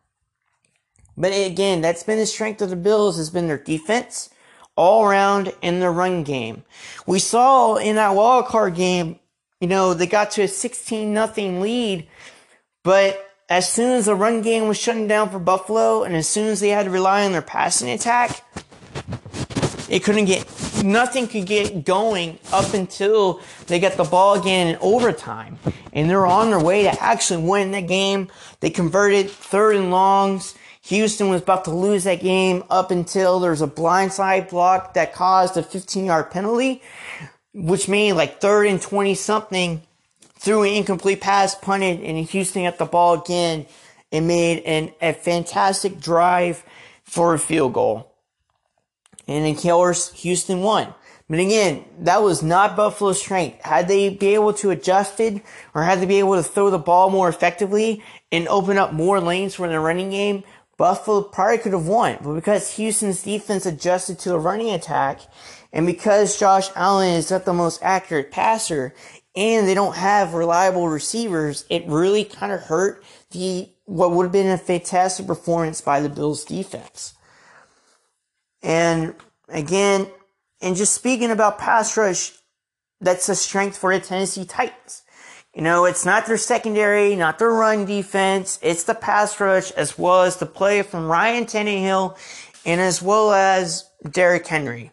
But 1.17 1.31
again, 1.31 1.81
that's 1.81 2.03
been 2.03 2.19
the 2.19 2.27
strength 2.27 2.61
of 2.61 2.69
the 2.69 2.75
Bills, 2.75 3.17
has 3.17 3.31
been 3.31 3.47
their 3.47 3.57
defense 3.57 4.29
all 4.75 5.05
around 5.05 5.53
in 5.63 5.79
the 5.79 5.89
run 5.89 6.23
game. 6.23 6.65
We 7.07 7.17
saw 7.17 7.77
in 7.77 7.95
that 7.95 8.13
wild 8.13 8.45
card 8.45 8.75
game 8.75 9.19
you 9.59 9.67
know, 9.67 9.93
they 9.93 10.07
got 10.07 10.31
to 10.31 10.43
a 10.43 10.47
16 10.47 11.13
nothing 11.13 11.61
lead, 11.61 12.07
but 12.83 13.21
as 13.49 13.71
soon 13.71 13.91
as 13.91 14.05
the 14.05 14.15
run 14.15 14.41
game 14.41 14.67
was 14.67 14.77
shutting 14.77 15.07
down 15.07 15.29
for 15.29 15.39
Buffalo 15.39 16.03
and 16.03 16.15
as 16.15 16.27
soon 16.27 16.47
as 16.47 16.59
they 16.59 16.69
had 16.69 16.85
to 16.85 16.89
rely 16.89 17.25
on 17.25 17.31
their 17.31 17.41
passing 17.41 17.89
attack, 17.89 18.43
it 19.89 20.03
couldn't 20.03 20.25
get 20.25 20.45
nothing 20.83 21.27
could 21.27 21.45
get 21.45 21.85
going 21.85 22.39
up 22.51 22.73
until 22.73 23.41
they 23.67 23.79
got 23.79 23.93
the 23.93 24.03
ball 24.03 24.39
again 24.39 24.67
in 24.67 24.77
overtime. 24.81 25.57
And 25.93 26.09
they're 26.09 26.25
on 26.25 26.49
their 26.49 26.59
way 26.59 26.83
to 26.83 27.03
actually 27.03 27.43
win 27.43 27.71
the 27.71 27.81
game. 27.81 28.29
They 28.59 28.69
converted 28.69 29.29
third 29.29 29.75
and 29.75 29.91
longs. 29.91 30.55
Houston 30.83 31.29
was 31.29 31.41
about 31.41 31.65
to 31.65 31.71
lose 31.71 32.03
that 32.03 32.21
game 32.21 32.63
up 32.69 32.91
until 32.91 33.39
there 33.39 33.51
was 33.51 33.61
a 33.61 33.67
blindside 33.67 34.49
block 34.49 34.93
that 34.93 35.13
caused 35.13 35.57
a 35.57 35.63
15 35.63 36.05
yard 36.05 36.29
penalty, 36.29 36.81
which 37.55 37.87
made 37.87 38.13
like 38.13 38.41
third 38.41 38.67
and 38.67 38.81
20 38.81 39.15
something 39.15 39.81
threw 40.37 40.63
an 40.63 40.73
incomplete 40.73 41.21
pass, 41.21 41.55
punted, 41.55 42.01
and 42.01 42.17
Houston 42.29 42.63
got 42.63 42.77
the 42.77 42.85
ball 42.85 43.21
again 43.21 43.65
and 44.11 44.27
made 44.27 44.61
an, 44.63 44.91
a 45.01 45.13
fantastic 45.13 45.99
drive 45.99 46.63
for 47.03 47.33
a 47.33 47.39
field 47.39 47.73
goal. 47.73 48.11
And 49.27 49.47
of 49.47 49.61
course, 49.61 50.11
Houston 50.21 50.61
won. 50.61 50.93
But 51.27 51.39
again, 51.39 51.85
that 52.01 52.21
was 52.21 52.43
not 52.43 52.75
Buffalo's 52.75 53.19
strength. 53.19 53.61
Had 53.63 53.87
they 53.87 54.09
be 54.09 54.35
able 54.35 54.53
to 54.55 54.69
adjust 54.69 55.19
it 55.19 55.41
or 55.73 55.83
had 55.83 55.99
they 55.99 56.05
be 56.05 56.19
able 56.19 56.35
to 56.35 56.43
throw 56.43 56.69
the 56.69 56.77
ball 56.77 57.09
more 57.09 57.29
effectively 57.29 58.03
and 58.31 58.47
open 58.47 58.77
up 58.77 58.93
more 58.93 59.19
lanes 59.19 59.55
for 59.55 59.67
the 59.67 59.79
running 59.79 60.11
game, 60.11 60.43
Buffalo 60.77 61.21
probably 61.21 61.57
could 61.57 61.73
have 61.73 61.87
won. 61.87 62.17
But 62.21 62.33
because 62.33 62.75
Houston's 62.75 63.23
defense 63.23 63.65
adjusted 63.65 64.19
to 64.19 64.35
a 64.35 64.39
running 64.39 64.71
attack 64.71 65.21
and 65.71 65.85
because 65.85 66.39
Josh 66.39 66.69
Allen 66.75 67.13
is 67.13 67.31
not 67.31 67.45
the 67.45 67.53
most 67.53 67.81
accurate 67.81 68.31
passer 68.31 68.93
and 69.35 69.67
they 69.67 69.73
don't 69.73 69.95
have 69.95 70.33
reliable 70.33 70.87
receivers, 70.87 71.65
it 71.69 71.85
really 71.87 72.23
kind 72.23 72.51
of 72.51 72.61
hurt 72.61 73.03
the 73.31 73.69
what 73.85 74.11
would 74.11 74.23
have 74.23 74.31
been 74.31 74.47
a 74.47 74.57
fantastic 74.57 75.27
performance 75.27 75.79
by 75.79 75.99
the 75.99 76.09
Bills 76.09 76.43
defense. 76.43 77.13
And 78.63 79.13
again, 79.47 80.07
and 80.61 80.75
just 80.75 80.95
speaking 80.95 81.29
about 81.29 81.59
pass 81.59 81.95
rush, 81.95 82.33
that's 82.99 83.29
a 83.29 83.35
strength 83.35 83.77
for 83.77 83.93
the 83.93 84.03
Tennessee 84.03 84.45
Titans. 84.45 85.03
You 85.55 85.61
know, 85.61 85.85
it's 85.85 86.05
not 86.05 86.25
their 86.25 86.35
secondary, 86.35 87.15
not 87.15 87.39
their 87.39 87.49
run 87.49 87.85
defense. 87.85 88.59
It's 88.61 88.83
the 88.83 88.93
pass 88.93 89.39
rush 89.39 89.71
as 89.71 89.97
well 89.97 90.23
as 90.23 90.35
the 90.35 90.45
play 90.45 90.81
from 90.81 91.07
Ryan 91.07 91.45
Tannehill 91.45 92.17
and 92.65 92.81
as 92.81 93.01
well 93.01 93.31
as 93.31 93.89
Derrick 94.11 94.45
Henry. 94.45 94.91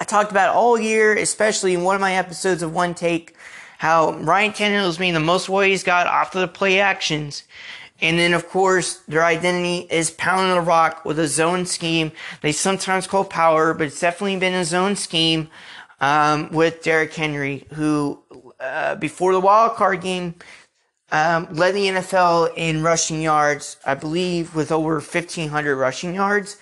I 0.00 0.04
talked 0.04 0.32
about 0.32 0.56
all 0.56 0.76
year, 0.76 1.16
especially 1.16 1.74
in 1.74 1.84
one 1.84 1.94
of 1.94 2.00
my 2.00 2.14
episodes 2.14 2.64
of 2.64 2.74
One 2.74 2.94
Take, 2.94 3.36
how 3.78 4.14
Ryan 4.14 4.50
Tannehill 4.50 4.88
is 4.88 4.98
being 4.98 5.14
the 5.14 5.20
most 5.20 5.48
what 5.48 5.68
he's 5.68 5.84
got 5.84 6.08
off 6.08 6.34
of 6.34 6.40
the 6.40 6.48
play 6.48 6.80
actions. 6.80 7.44
And 8.00 8.18
then, 8.18 8.34
of 8.34 8.48
course, 8.48 8.96
their 9.06 9.22
identity 9.22 9.86
is 9.88 10.10
pounding 10.10 10.54
the 10.56 10.62
rock 10.62 11.04
with 11.04 11.20
a 11.20 11.28
zone 11.28 11.64
scheme. 11.64 12.10
They 12.40 12.50
sometimes 12.50 13.06
call 13.06 13.24
power, 13.24 13.72
but 13.74 13.86
it's 13.86 14.00
definitely 14.00 14.38
been 14.38 14.54
a 14.54 14.64
zone 14.64 14.96
scheme 14.96 15.48
um, 16.00 16.50
with 16.50 16.82
Derrick 16.82 17.14
Henry, 17.14 17.66
who 17.74 18.22
uh, 18.60 18.94
before 18.96 19.32
the 19.32 19.40
wild 19.40 19.76
card 19.76 20.00
game 20.02 20.34
um, 21.12 21.48
led 21.52 21.74
the 21.74 21.86
NFL 21.86 22.52
in 22.56 22.82
rushing 22.82 23.20
yards, 23.20 23.76
I 23.84 23.94
believe, 23.94 24.54
with 24.54 24.70
over 24.70 24.94
1,500 24.94 25.76
rushing 25.76 26.14
yards. 26.14 26.56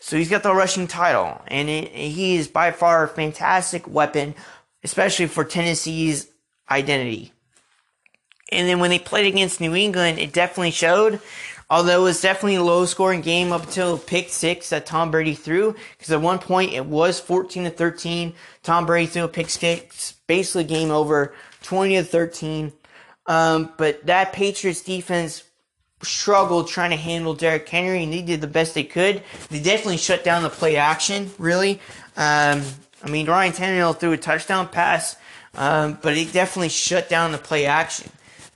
So 0.00 0.16
he's 0.16 0.30
got 0.30 0.42
the 0.42 0.54
rushing 0.54 0.86
title, 0.86 1.40
and 1.48 1.68
it, 1.68 1.92
he 1.92 2.36
is 2.36 2.48
by 2.48 2.70
far 2.70 3.04
a 3.04 3.08
fantastic 3.08 3.88
weapon, 3.88 4.34
especially 4.84 5.26
for 5.26 5.44
Tennessee's 5.44 6.28
identity. 6.70 7.32
And 8.52 8.68
then 8.68 8.78
when 8.78 8.90
they 8.90 8.98
played 8.98 9.26
against 9.26 9.60
New 9.60 9.74
England, 9.74 10.18
it 10.18 10.32
definitely 10.32 10.70
showed. 10.70 11.20
Although 11.68 12.02
it 12.02 12.04
was 12.04 12.20
definitely 12.20 12.56
a 12.56 12.62
low 12.62 12.84
scoring 12.86 13.22
game 13.22 13.52
up 13.52 13.64
until 13.64 13.98
pick 13.98 14.28
six 14.28 14.70
that 14.70 14.86
Tom 14.86 15.10
Brady 15.10 15.34
threw, 15.34 15.74
because 15.96 16.12
at 16.12 16.20
one 16.20 16.38
point 16.38 16.72
it 16.72 16.86
was 16.86 17.18
14 17.18 17.64
to 17.64 17.70
13. 17.70 18.34
Tom 18.62 18.86
Brady 18.86 19.06
threw 19.06 19.24
a 19.24 19.28
pick 19.28 19.50
six, 19.50 20.12
basically 20.28 20.64
game 20.64 20.92
over, 20.92 21.34
20 21.62 21.96
to 21.96 22.04
13. 22.04 22.72
Um, 23.26 23.72
but 23.76 24.06
that 24.06 24.32
Patriots 24.32 24.82
defense 24.82 25.42
struggled 26.02 26.68
trying 26.68 26.90
to 26.90 26.96
handle 26.96 27.34
Derrick 27.34 27.68
Henry, 27.68 28.04
and 28.04 28.12
they 28.12 28.22
did 28.22 28.40
the 28.40 28.46
best 28.46 28.74
they 28.74 28.84
could. 28.84 29.22
They 29.50 29.60
definitely 29.60 29.96
shut 29.96 30.22
down 30.22 30.44
the 30.44 30.50
play 30.50 30.76
action, 30.76 31.30
really. 31.38 31.80
Um, 32.16 32.62
I 33.02 33.10
mean, 33.10 33.26
Ryan 33.26 33.52
Tannehill 33.52 33.98
threw 33.98 34.12
a 34.12 34.16
touchdown 34.16 34.68
pass, 34.68 35.16
um, 35.54 35.98
but 36.00 36.16
it 36.16 36.32
definitely 36.32 36.68
shut 36.68 37.08
down 37.08 37.32
the 37.32 37.38
play 37.38 37.66
action. 37.66 38.10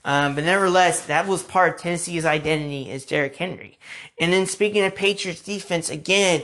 Um, 0.05 0.35
but 0.35 0.45
nevertheless, 0.45 1.07
that 1.07 1.27
was 1.27 1.43
part 1.43 1.75
of 1.75 1.81
Tennessee's 1.81 2.25
identity 2.25 2.91
as 2.91 3.05
Derrick 3.05 3.37
Henry. 3.37 3.79
And 4.19 4.33
then 4.33 4.47
speaking 4.47 4.83
of 4.85 4.95
Patriots 4.95 5.43
defense, 5.43 5.91
again, 5.91 6.43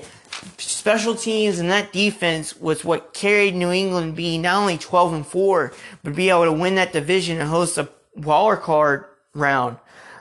special 0.58 1.14
teams 1.14 1.58
and 1.58 1.70
that 1.70 1.92
defense 1.92 2.56
was 2.56 2.84
what 2.84 3.14
carried 3.14 3.54
New 3.54 3.70
England 3.70 4.14
being 4.14 4.42
not 4.42 4.60
only 4.60 4.76
12 4.76 5.14
and 5.14 5.26
4, 5.26 5.72
but 6.02 6.14
be 6.14 6.28
able 6.28 6.44
to 6.44 6.52
win 6.52 6.74
that 6.74 6.92
division 6.92 7.40
and 7.40 7.48
host 7.48 7.78
a 7.78 7.88
wild 8.14 8.60
card 8.60 9.06
round. 9.34 9.78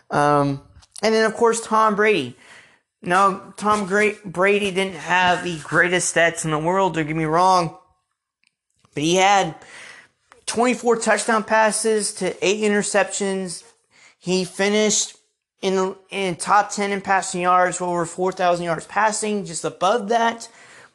Um, 0.10 0.62
and 1.02 1.14
then, 1.14 1.26
of 1.26 1.36
course, 1.36 1.60
Tom 1.62 1.96
Brady. 1.96 2.38
Now, 3.02 3.54
Tom 3.58 3.86
Brady 3.86 4.72
didn't 4.72 4.96
have 4.96 5.44
the 5.44 5.60
greatest 5.60 6.16
stats 6.16 6.46
in 6.46 6.52
the 6.52 6.58
world, 6.58 6.96
don't 6.96 7.06
get 7.06 7.16
me 7.16 7.26
wrong, 7.26 7.78
but 8.94 9.04
he 9.04 9.16
had 9.16 9.56
24 10.46 10.98
touchdown 10.98 11.44
passes 11.44 12.14
to 12.16 12.46
eight 12.46 12.62
interceptions. 12.62 13.64
He 14.20 14.46
finished 14.46 15.18
in 15.62 15.76
the 15.76 15.98
in 16.10 16.36
top 16.36 16.72
10 16.72 16.92
in 16.92 17.02
passing 17.02 17.42
yards, 17.42 17.82
over 17.82 18.06
4,000 18.06 18.66
yards 18.66 18.86
passing, 18.86 19.46
just 19.46 19.66
above 19.66 20.10
that. 20.10 20.48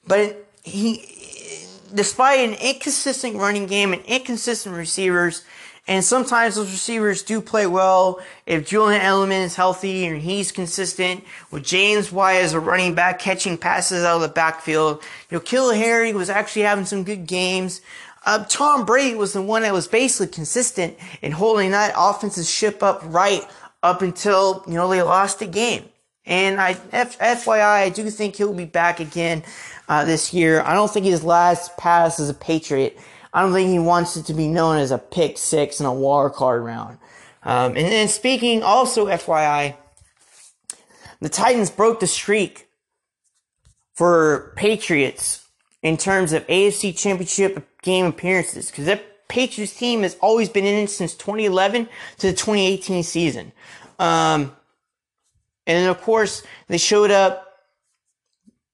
But 0.06 0.46
he, 0.62 1.66
despite 1.92 2.40
an 2.40 2.54
inconsistent 2.54 3.36
running 3.36 3.66
game 3.66 3.92
and 3.92 4.04
inconsistent 4.04 4.76
receivers, 4.76 5.44
and 5.88 6.04
sometimes 6.04 6.54
those 6.54 6.70
receivers 6.70 7.22
do 7.22 7.40
play 7.40 7.66
well 7.66 8.20
if 8.46 8.68
Julian 8.68 9.00
Edelman 9.00 9.44
is 9.44 9.56
healthy 9.56 10.06
and 10.06 10.22
he's 10.22 10.52
consistent. 10.52 11.24
With 11.50 11.64
James 11.64 12.12
White 12.12 12.36
as 12.36 12.52
a 12.52 12.60
running 12.60 12.94
back 12.94 13.18
catching 13.18 13.58
passes 13.58 14.04
out 14.04 14.16
of 14.16 14.22
the 14.22 14.28
backfield, 14.28 15.02
you 15.30 15.38
know, 15.38 15.40
N'Keal 15.40 15.76
Harry 15.76 16.12
was 16.12 16.30
actually 16.30 16.62
having 16.62 16.84
some 16.84 17.02
good 17.02 17.26
games. 17.26 17.80
Uh, 18.24 18.44
Tom 18.44 18.84
Brady 18.84 19.16
was 19.16 19.32
the 19.32 19.42
one 19.42 19.62
that 19.62 19.72
was 19.72 19.88
basically 19.88 20.32
consistent 20.32 20.96
in 21.22 21.32
holding 21.32 21.70
that 21.70 21.94
offensive 21.96 22.46
ship 22.46 22.82
up 22.82 23.00
right 23.04 23.42
up 23.82 24.02
until, 24.02 24.62
you 24.66 24.74
know, 24.74 24.88
they 24.88 25.02
lost 25.02 25.38
the 25.38 25.46
game. 25.46 25.84
And 26.26 26.60
I, 26.60 26.76
F, 26.92 27.18
FYI, 27.18 27.62
I 27.62 27.88
do 27.88 28.08
think 28.10 28.36
he'll 28.36 28.52
be 28.52 28.66
back 28.66 29.00
again 29.00 29.42
uh, 29.88 30.04
this 30.04 30.34
year. 30.34 30.60
I 30.60 30.74
don't 30.74 30.90
think 30.90 31.06
his 31.06 31.24
last 31.24 31.76
pass 31.78 32.20
as 32.20 32.28
a 32.28 32.34
Patriot, 32.34 32.98
I 33.32 33.42
don't 33.42 33.52
think 33.52 33.70
he 33.70 33.78
wants 33.78 34.16
it 34.16 34.26
to 34.26 34.34
be 34.34 34.48
known 34.48 34.76
as 34.76 34.90
a 34.90 34.98
pick 34.98 35.38
six 35.38 35.80
and 35.80 35.86
a 35.86 35.92
wild 35.92 36.34
card 36.34 36.62
round. 36.62 36.98
Um, 37.42 37.74
and 37.76 37.86
then 37.86 38.08
speaking 38.08 38.62
also, 38.62 39.06
FYI, 39.06 39.76
the 41.20 41.28
Titans 41.28 41.70
broke 41.70 42.00
the 42.00 42.06
streak 42.06 42.68
for 43.94 44.52
Patriots 44.56 45.39
in 45.82 45.96
terms 45.96 46.32
of 46.32 46.46
AFC 46.46 46.96
Championship 46.96 47.80
game 47.82 48.06
appearances 48.06 48.70
because 48.70 48.86
that 48.86 49.28
Patriots 49.28 49.74
team 49.74 50.02
has 50.02 50.16
always 50.20 50.48
been 50.48 50.64
in 50.64 50.74
it 50.84 50.90
since 50.90 51.14
2011 51.14 51.88
to 52.18 52.26
the 52.26 52.32
2018 52.32 53.02
season. 53.02 53.52
Um, 53.98 54.56
and 55.66 55.78
then, 55.78 55.88
of 55.88 56.00
course, 56.00 56.42
they 56.66 56.78
showed 56.78 57.10
up 57.10 57.46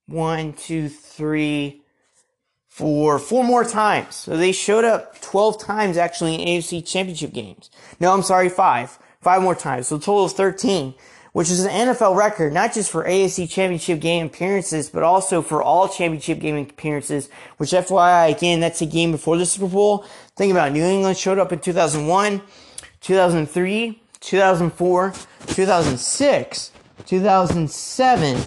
one, 0.07 0.55
two, 0.55 0.89
three, 0.89 1.83
four, 2.69 3.19
four 3.19 3.45
more 3.45 3.65
times. 3.65 4.15
So 4.15 4.37
they 4.37 4.53
showed 4.53 4.85
up 4.85 5.21
12 5.21 5.61
times 5.61 5.97
actually 5.97 6.37
in 6.37 6.49
AFC 6.49 6.87
championship 6.87 7.33
games. 7.33 7.71
No, 8.01 8.13
I'm 8.13 8.23
sorry, 8.23 8.49
five. 8.49 8.99
Five 9.21 9.43
more 9.43 9.55
times. 9.55 9.89
So 9.89 9.97
a 9.97 9.99
total 9.99 10.25
of 10.25 10.33
13 10.33 10.95
which 11.37 11.51
is 11.51 11.67
an 11.67 11.89
NFL 11.89 12.17
record, 12.17 12.51
not 12.55 12.73
just 12.73 12.91
for 12.91 13.05
AFC 13.05 13.47
championship 13.47 14.01
game 14.01 14.25
appearances, 14.25 14.89
but 14.89 15.03
also 15.03 15.43
for 15.43 15.63
all 15.63 15.87
championship 15.87 16.41
game 16.41 16.57
appearances, 16.57 17.29
which 17.59 17.73
FYI, 17.73 18.35
again, 18.35 18.61
that's 18.61 18.81
a 18.81 18.87
game 18.87 19.13
before 19.13 19.37
the 19.37 19.45
Super 19.45 19.69
Bowl. 19.69 20.07
Think 20.35 20.51
about 20.51 20.69
it. 20.69 20.71
New 20.71 20.83
England 20.83 21.19
showed 21.19 21.39
up 21.39 21.53
in 21.53 21.59
2001, 21.59 22.41
2003, 23.03 24.01
2004, 24.19 25.13
2006, 25.49 26.71
2007, 27.05 28.47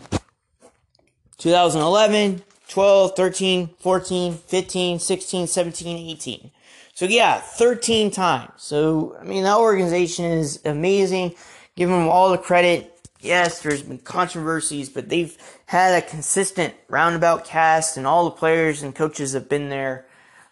2011, 1.38 2.44
12, 2.70 3.16
13, 3.16 3.70
14, 3.80 4.34
15, 4.34 4.98
16, 4.98 5.46
17, 5.46 6.10
18. 6.10 6.52
So 6.96 7.06
yeah, 7.06 7.38
13 7.40 8.10
times. 8.10 8.50
So, 8.58 9.16
I 9.22 9.26
mean, 9.26 9.44
that 9.44 9.60
organization 9.60 10.26
is 10.26 10.60
amazing 10.66 11.36
give 11.80 11.90
them 11.90 12.10
all 12.10 12.30
the 12.30 12.38
credit. 12.38 12.94
Yes, 13.22 13.62
there's 13.62 13.82
been 13.82 14.00
controversies, 14.00 14.90
but 14.90 15.08
they've 15.08 15.36
had 15.66 16.04
a 16.04 16.06
consistent 16.06 16.74
roundabout 16.90 17.46
cast, 17.46 17.96
and 17.96 18.06
all 18.06 18.26
the 18.26 18.32
players 18.32 18.84
and 18.84 18.94
coaches 18.94 19.34
have 19.34 19.48
been 19.48 19.70
there. 19.70 20.06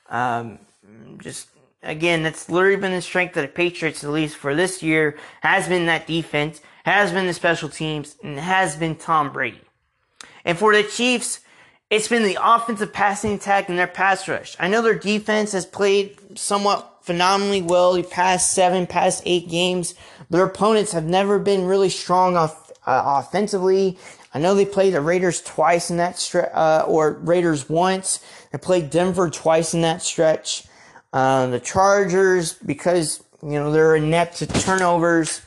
Um, 0.09 0.59
just 1.19 1.49
again, 1.83 2.23
that's 2.23 2.49
literally 2.49 2.77
been 2.77 2.93
the 2.93 3.01
strength 3.01 3.35
of 3.35 3.41
the 3.41 3.49
Patriots, 3.49 4.05
at 4.05 4.09
least 4.09 4.37
for 4.37 4.55
this 4.55 4.81
year, 4.81 5.17
has 5.41 5.67
been 5.67 5.85
that 5.87 6.07
defense, 6.07 6.61
has 6.85 7.11
been 7.11 7.27
the 7.27 7.33
special 7.33 7.67
teams, 7.67 8.15
and 8.23 8.39
has 8.39 8.77
been 8.77 8.95
Tom 8.95 9.33
Brady. 9.33 9.61
And 10.45 10.57
for 10.57 10.73
the 10.73 10.83
Chiefs, 10.83 11.41
it's 11.89 12.07
been 12.07 12.23
the 12.23 12.37
offensive 12.41 12.93
passing 12.93 13.33
attack 13.33 13.67
and 13.67 13.77
their 13.77 13.87
pass 13.87 14.27
rush. 14.29 14.55
I 14.59 14.69
know 14.69 14.81
their 14.81 14.95
defense 14.95 15.51
has 15.51 15.65
played 15.65 16.37
somewhat 16.37 16.97
phenomenally 17.07 17.61
well 17.61 17.93
the 17.93 18.03
past 18.03 18.51
seven, 18.51 18.85
past 18.85 19.23
eight 19.25 19.47
games. 19.49 19.95
Their 20.29 20.45
opponents 20.45 20.91
have 20.91 21.05
never 21.05 21.39
been 21.39 21.65
really 21.65 21.89
strong 21.89 22.35
off, 22.35 22.71
uh, 22.85 23.23
offensively. 23.25 23.97
I 24.33 24.39
know 24.39 24.55
they 24.55 24.65
played 24.65 24.93
the 24.93 25.01
Raiders 25.01 25.41
twice 25.41 25.89
in 25.89 25.97
that 25.97 26.19
stretch, 26.19 26.51
uh, 26.53 26.83
or 26.87 27.13
Raiders 27.13 27.69
once. 27.69 28.19
They 28.51 28.57
played 28.57 28.89
Denver 28.89 29.29
twice 29.29 29.73
in 29.73 29.81
that 29.81 30.01
stretch. 30.01 30.65
Uh, 31.13 31.47
the 31.47 31.59
Chargers, 31.59 32.53
because, 32.53 33.23
you 33.41 33.51
know, 33.51 33.71
they're 33.71 33.95
inept 33.95 34.37
to 34.37 34.47
turnovers. 34.47 35.41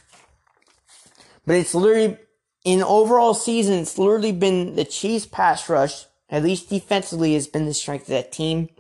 But 1.47 1.57
it's 1.57 1.75
literally, 1.75 2.17
in 2.65 2.83
overall 2.83 3.35
season, 3.35 3.75
it's 3.75 3.99
literally 3.99 4.33
been 4.33 4.77
the 4.77 4.85
Chiefs 4.85 5.27
pass 5.27 5.69
rush, 5.69 6.07
at 6.31 6.43
least 6.43 6.71
defensively, 6.71 7.35
has 7.35 7.47
been 7.47 7.67
the 7.67 7.75
strength 7.75 8.03
of 8.03 8.09
that 8.09 8.33
team. 8.33 8.71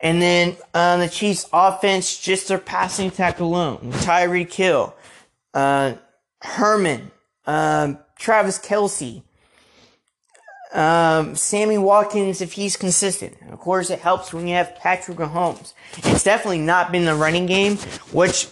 And 0.00 0.22
then 0.22 0.56
uh, 0.74 0.98
the 0.98 1.08
Chiefs' 1.08 1.46
offense, 1.52 2.18
just 2.18 2.48
their 2.48 2.58
passing 2.58 3.08
attack 3.08 3.40
alone. 3.40 3.92
Tyreek 3.94 4.52
Hill, 4.52 4.94
uh, 5.54 5.94
Hardman, 6.42 7.10
um, 7.46 7.98
Travis 8.16 8.58
Kelce, 8.60 9.22
um, 10.72 11.34
Sammy 11.34 11.78
Watkins, 11.78 12.40
if 12.40 12.52
he's 12.52 12.76
consistent. 12.76 13.36
Of 13.50 13.58
course, 13.58 13.90
it 13.90 13.98
helps 14.00 14.32
when 14.32 14.46
you 14.46 14.54
have 14.54 14.76
Patrick 14.76 15.18
Mahomes. 15.18 15.72
It's 15.96 16.22
definitely 16.22 16.60
not 16.60 16.92
been 16.92 17.04
the 17.04 17.14
running 17.14 17.46
game, 17.46 17.76
which 18.12 18.48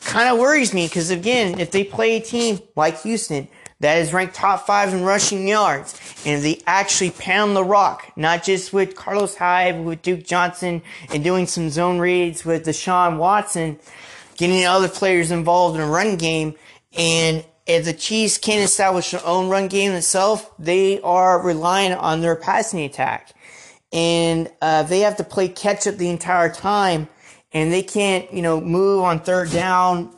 kind 0.00 0.28
of 0.32 0.38
worries 0.38 0.74
me 0.74 0.86
because, 0.86 1.10
again, 1.10 1.60
if 1.60 1.70
they 1.70 1.84
play 1.84 2.16
a 2.16 2.20
team 2.20 2.60
like 2.74 3.02
Houston 3.02 3.46
that 3.80 3.98
is 3.98 4.12
ranked 4.12 4.34
top 4.34 4.66
five 4.66 4.92
in 4.92 5.02
rushing 5.02 5.46
yards, 5.46 5.98
and 6.26 6.42
they 6.42 6.60
actually 6.66 7.10
pound 7.10 7.54
the 7.54 7.64
rock, 7.64 8.12
not 8.16 8.42
just 8.42 8.72
with 8.72 8.96
Carlos 8.96 9.36
Hyde, 9.36 9.84
with 9.84 10.02
Duke 10.02 10.24
Johnson, 10.24 10.82
and 11.12 11.22
doing 11.22 11.46
some 11.46 11.70
zone 11.70 11.98
reads 11.98 12.44
with 12.44 12.66
Deshaun 12.66 13.18
Watson, 13.18 13.78
getting 14.36 14.64
other 14.64 14.88
players 14.88 15.30
involved 15.30 15.76
in 15.76 15.82
a 15.82 15.86
run 15.86 16.16
game, 16.16 16.54
and 16.96 17.44
if 17.66 17.84
the 17.84 17.92
Chiefs 17.92 18.38
can't 18.38 18.64
establish 18.64 19.10
their 19.10 19.24
own 19.24 19.50
run 19.50 19.68
game 19.68 19.92
themselves, 19.92 20.46
they 20.58 21.00
are 21.02 21.40
relying 21.40 21.92
on 21.92 22.22
their 22.22 22.34
passing 22.34 22.80
attack. 22.80 23.32
And 23.92 24.50
uh, 24.62 24.84
they 24.84 25.00
have 25.00 25.18
to 25.18 25.24
play 25.24 25.48
catch 25.48 25.86
up 25.86 25.96
the 25.96 26.08
entire 26.08 26.50
time, 26.52 27.08
and 27.52 27.70
they 27.70 27.82
can't, 27.82 28.32
you 28.32 28.42
know, 28.42 28.60
move 28.60 29.02
on 29.02 29.20
third 29.20 29.50
down 29.50 30.14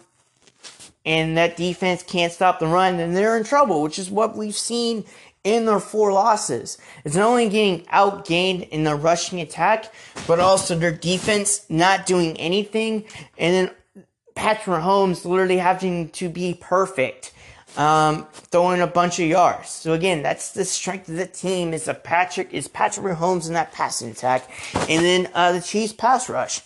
and 1.11 1.37
that 1.37 1.57
defense 1.57 2.05
can't 2.05 2.33
stop 2.33 2.61
the 2.61 2.69
run, 2.69 2.97
then 2.97 3.15
they're 3.15 3.37
in 3.37 3.43
trouble, 3.43 3.83
which 3.83 3.99
is 3.99 4.09
what 4.09 4.37
we've 4.37 4.55
seen 4.55 5.05
in 5.43 5.67
their 5.67 5.81
four 5.81 6.13
losses. 6.13 6.79
It's 7.05 7.17
not 7.17 7.27
only 7.27 7.49
getting 7.49 7.85
outgained 7.87 8.69
in 8.69 8.85
the 8.85 8.95
rushing 8.95 9.41
attack, 9.41 9.93
but 10.29 10.39
also 10.39 10.79
their 10.79 10.93
defense 10.93 11.67
not 11.69 12.07
doing 12.07 12.37
anything, 12.37 13.05
and 13.39 13.55
then 13.55 13.71
Patrick 14.37 14.77
Mahomes 14.77 15.25
literally 15.25 15.57
having 15.57 16.11
to 16.11 16.29
be 16.29 16.57
perfect, 16.61 17.33
um, 17.77 18.29
throwing 18.33 18.81
a 18.81 18.87
bunch 18.87 19.19
of 19.19 19.27
yards. 19.27 19.69
So 19.69 19.95
again, 19.95 20.23
that's 20.23 20.53
the 20.53 20.65
strength 20.65 21.09
of 21.09 21.17
the 21.17 21.27
team. 21.27 21.75
Is 21.75 21.89
a 21.89 21.95
Patrick 21.95 22.55
is 22.55 22.69
Patrick 22.69 23.05
Mahomes 23.05 23.49
in 23.49 23.55
that 23.55 23.73
passing 23.73 24.11
attack, 24.11 24.49
and 24.89 25.05
then 25.05 25.29
uh, 25.35 25.51
the 25.51 25.61
Chiefs 25.61 25.93
pass 25.93 26.29
rush. 26.29 26.63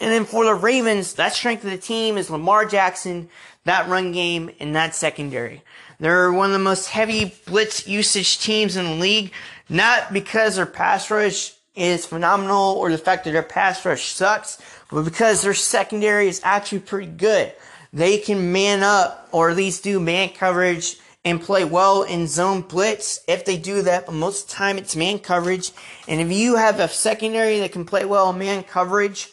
And 0.00 0.10
then 0.10 0.24
for 0.24 0.44
the 0.44 0.54
Ravens, 0.54 1.14
that 1.14 1.34
strength 1.34 1.64
of 1.64 1.70
the 1.70 1.78
team 1.78 2.16
is 2.16 2.30
Lamar 2.30 2.64
Jackson, 2.64 3.28
that 3.64 3.88
run 3.88 4.12
game, 4.12 4.50
and 4.60 4.74
that 4.74 4.94
secondary. 4.94 5.62
They're 6.00 6.32
one 6.32 6.46
of 6.46 6.52
the 6.52 6.58
most 6.58 6.88
heavy 6.88 7.34
blitz 7.46 7.86
usage 7.86 8.38
teams 8.40 8.76
in 8.76 8.84
the 8.84 8.94
league, 8.94 9.32
not 9.68 10.12
because 10.12 10.56
their 10.56 10.66
pass 10.66 11.10
rush 11.10 11.52
is 11.74 12.06
phenomenal 12.06 12.74
or 12.74 12.90
the 12.90 12.98
fact 12.98 13.24
that 13.24 13.32
their 13.32 13.42
pass 13.42 13.84
rush 13.84 14.12
sucks, 14.12 14.58
but 14.90 15.04
because 15.04 15.42
their 15.42 15.54
secondary 15.54 16.28
is 16.28 16.40
actually 16.44 16.80
pretty 16.80 17.10
good. 17.10 17.52
They 17.92 18.18
can 18.18 18.52
man 18.52 18.82
up 18.82 19.28
or 19.32 19.50
at 19.50 19.56
least 19.56 19.84
do 19.84 20.00
man 20.00 20.30
coverage 20.30 20.96
and 21.24 21.40
play 21.40 21.64
well 21.64 22.02
in 22.02 22.26
zone 22.26 22.60
blitz 22.60 23.20
if 23.26 23.44
they 23.44 23.56
do 23.56 23.82
that, 23.82 24.06
but 24.06 24.14
most 24.14 24.44
of 24.44 24.48
the 24.50 24.54
time 24.54 24.78
it's 24.78 24.94
man 24.94 25.18
coverage. 25.18 25.72
And 26.06 26.20
if 26.20 26.30
you 26.30 26.56
have 26.56 26.80
a 26.80 26.88
secondary 26.88 27.60
that 27.60 27.72
can 27.72 27.84
play 27.84 28.04
well 28.04 28.30
in 28.30 28.38
man 28.38 28.62
coverage, 28.64 29.32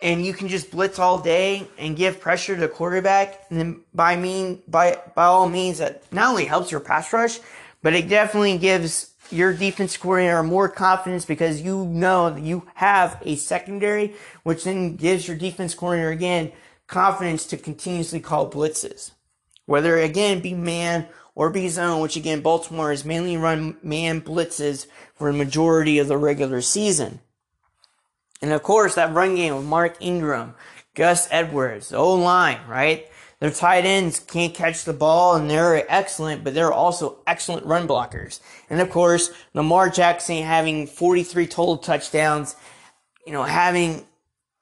and 0.00 0.24
you 0.24 0.32
can 0.32 0.48
just 0.48 0.70
blitz 0.70 0.98
all 0.98 1.18
day 1.18 1.66
and 1.78 1.96
give 1.96 2.20
pressure 2.20 2.54
to 2.54 2.60
the 2.60 2.68
quarterback, 2.68 3.44
and 3.50 3.58
then 3.58 3.80
by 3.92 4.16
mean 4.16 4.62
by 4.68 4.98
by 5.14 5.24
all 5.24 5.48
means 5.48 5.78
that 5.78 6.02
not 6.12 6.30
only 6.30 6.44
helps 6.44 6.70
your 6.70 6.80
pass 6.80 7.12
rush, 7.12 7.40
but 7.82 7.94
it 7.94 8.08
definitely 8.08 8.58
gives 8.58 9.12
your 9.30 9.52
defense 9.52 9.96
coordinator 9.96 10.42
more 10.42 10.68
confidence 10.68 11.24
because 11.24 11.60
you 11.60 11.84
know 11.86 12.30
that 12.30 12.42
you 12.42 12.66
have 12.74 13.20
a 13.24 13.36
secondary, 13.36 14.14
which 14.42 14.64
then 14.64 14.96
gives 14.96 15.28
your 15.28 15.36
defense 15.36 15.74
coordinator 15.74 16.10
again 16.10 16.52
confidence 16.86 17.44
to 17.46 17.56
continuously 17.56 18.20
call 18.20 18.50
blitzes. 18.50 19.10
Whether 19.66 19.98
again 19.98 20.40
be 20.40 20.54
man 20.54 21.08
or 21.34 21.50
be 21.50 21.68
zone, 21.68 22.00
which 22.00 22.16
again 22.16 22.40
Baltimore 22.40 22.90
has 22.90 23.04
mainly 23.04 23.36
run 23.36 23.76
man 23.82 24.20
blitzes 24.20 24.86
for 25.14 25.28
a 25.28 25.34
majority 25.34 25.98
of 25.98 26.08
the 26.08 26.16
regular 26.16 26.60
season. 26.60 27.20
And 28.40 28.52
of 28.52 28.62
course, 28.62 28.94
that 28.94 29.14
run 29.14 29.34
game 29.34 29.56
with 29.56 29.64
Mark 29.64 29.96
Ingram, 30.00 30.54
Gus 30.94 31.28
Edwards, 31.30 31.90
the 31.90 31.96
O 31.96 32.14
line, 32.14 32.58
right? 32.68 33.08
Their 33.40 33.50
tight 33.50 33.84
ends 33.84 34.18
can't 34.18 34.52
catch 34.52 34.84
the 34.84 34.92
ball 34.92 35.36
and 35.36 35.48
they're 35.48 35.84
excellent, 35.88 36.42
but 36.42 36.54
they're 36.54 36.72
also 36.72 37.18
excellent 37.26 37.66
run 37.66 37.86
blockers. 37.86 38.40
And 38.68 38.80
of 38.80 38.90
course, 38.90 39.30
Lamar 39.54 39.90
Jackson 39.90 40.42
having 40.42 40.86
43 40.88 41.46
total 41.46 41.76
touchdowns, 41.76 42.56
you 43.24 43.32
know, 43.32 43.44
having 43.44 44.06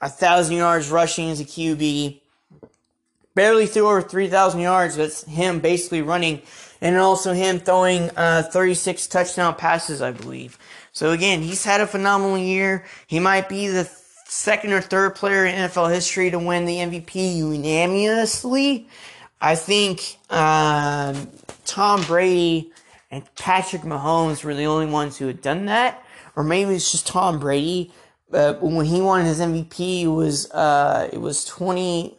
a 0.00 0.10
thousand 0.10 0.56
yards 0.56 0.90
rushing 0.90 1.30
as 1.30 1.40
a 1.40 1.44
QB, 1.44 2.20
barely 3.34 3.66
threw 3.66 3.86
over 3.88 4.02
3,000 4.02 4.60
yards. 4.60 4.96
That's 4.96 5.24
him 5.24 5.60
basically 5.60 6.02
running, 6.02 6.42
and 6.80 6.96
also 6.96 7.32
him 7.32 7.60
throwing 7.60 8.10
uh, 8.16 8.42
36 8.42 9.06
touchdown 9.06 9.54
passes, 9.54 10.02
I 10.02 10.10
believe. 10.10 10.58
So 10.96 11.10
again, 11.10 11.42
he's 11.42 11.62
had 11.62 11.82
a 11.82 11.86
phenomenal 11.86 12.38
year. 12.38 12.86
He 13.06 13.20
might 13.20 13.50
be 13.50 13.68
the 13.68 13.84
second 14.24 14.72
or 14.72 14.80
third 14.80 15.14
player 15.14 15.44
in 15.44 15.54
NFL 15.54 15.92
history 15.92 16.30
to 16.30 16.38
win 16.38 16.64
the 16.64 16.76
MVP 16.76 17.36
unanimously. 17.36 18.88
I 19.38 19.56
think 19.56 20.16
um, 20.30 21.28
Tom 21.66 22.02
Brady 22.04 22.72
and 23.10 23.22
Patrick 23.34 23.82
Mahomes 23.82 24.42
were 24.42 24.54
the 24.54 24.64
only 24.64 24.86
ones 24.86 25.18
who 25.18 25.26
had 25.26 25.42
done 25.42 25.66
that, 25.66 26.02
or 26.34 26.42
maybe 26.42 26.74
it's 26.74 26.90
just 26.90 27.06
Tom 27.06 27.40
Brady. 27.40 27.92
Uh, 28.32 28.54
when 28.54 28.86
he 28.86 29.02
won 29.02 29.26
his 29.26 29.38
MVP, 29.38 30.04
it 30.04 30.06
was 30.06 30.50
uh, 30.52 31.10
it 31.12 31.20
was 31.20 31.44
twenty. 31.44 32.16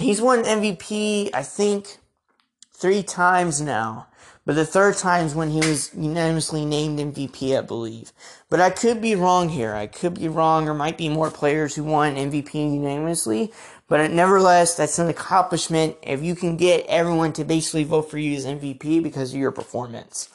He's 0.00 0.20
won 0.20 0.42
MVP, 0.42 1.30
I 1.32 1.44
think, 1.44 1.98
three 2.72 3.04
times 3.04 3.60
now. 3.60 4.08
But 4.46 4.54
the 4.54 4.64
third 4.64 4.96
time 4.96 5.26
is 5.26 5.34
when 5.34 5.50
he 5.50 5.58
was 5.58 5.90
unanimously 5.92 6.64
named 6.64 7.00
MVP, 7.00 7.58
I 7.58 7.62
believe. 7.62 8.12
But 8.48 8.60
I 8.60 8.70
could 8.70 9.02
be 9.02 9.16
wrong 9.16 9.48
here. 9.48 9.74
I 9.74 9.88
could 9.88 10.14
be 10.14 10.28
wrong. 10.28 10.64
There 10.64 10.72
might 10.72 10.96
be 10.96 11.08
more 11.08 11.32
players 11.32 11.74
who 11.74 11.82
won 11.82 12.14
MVP 12.14 12.54
unanimously. 12.54 13.52
But 13.88 14.08
nevertheless, 14.12 14.76
that's 14.76 15.00
an 15.00 15.08
accomplishment 15.08 15.96
if 16.00 16.22
you 16.22 16.36
can 16.36 16.56
get 16.56 16.86
everyone 16.86 17.32
to 17.34 17.44
basically 17.44 17.82
vote 17.82 18.08
for 18.08 18.18
you 18.18 18.36
as 18.36 18.46
MVP 18.46 19.02
because 19.02 19.34
of 19.34 19.40
your 19.40 19.50
performance. 19.50 20.28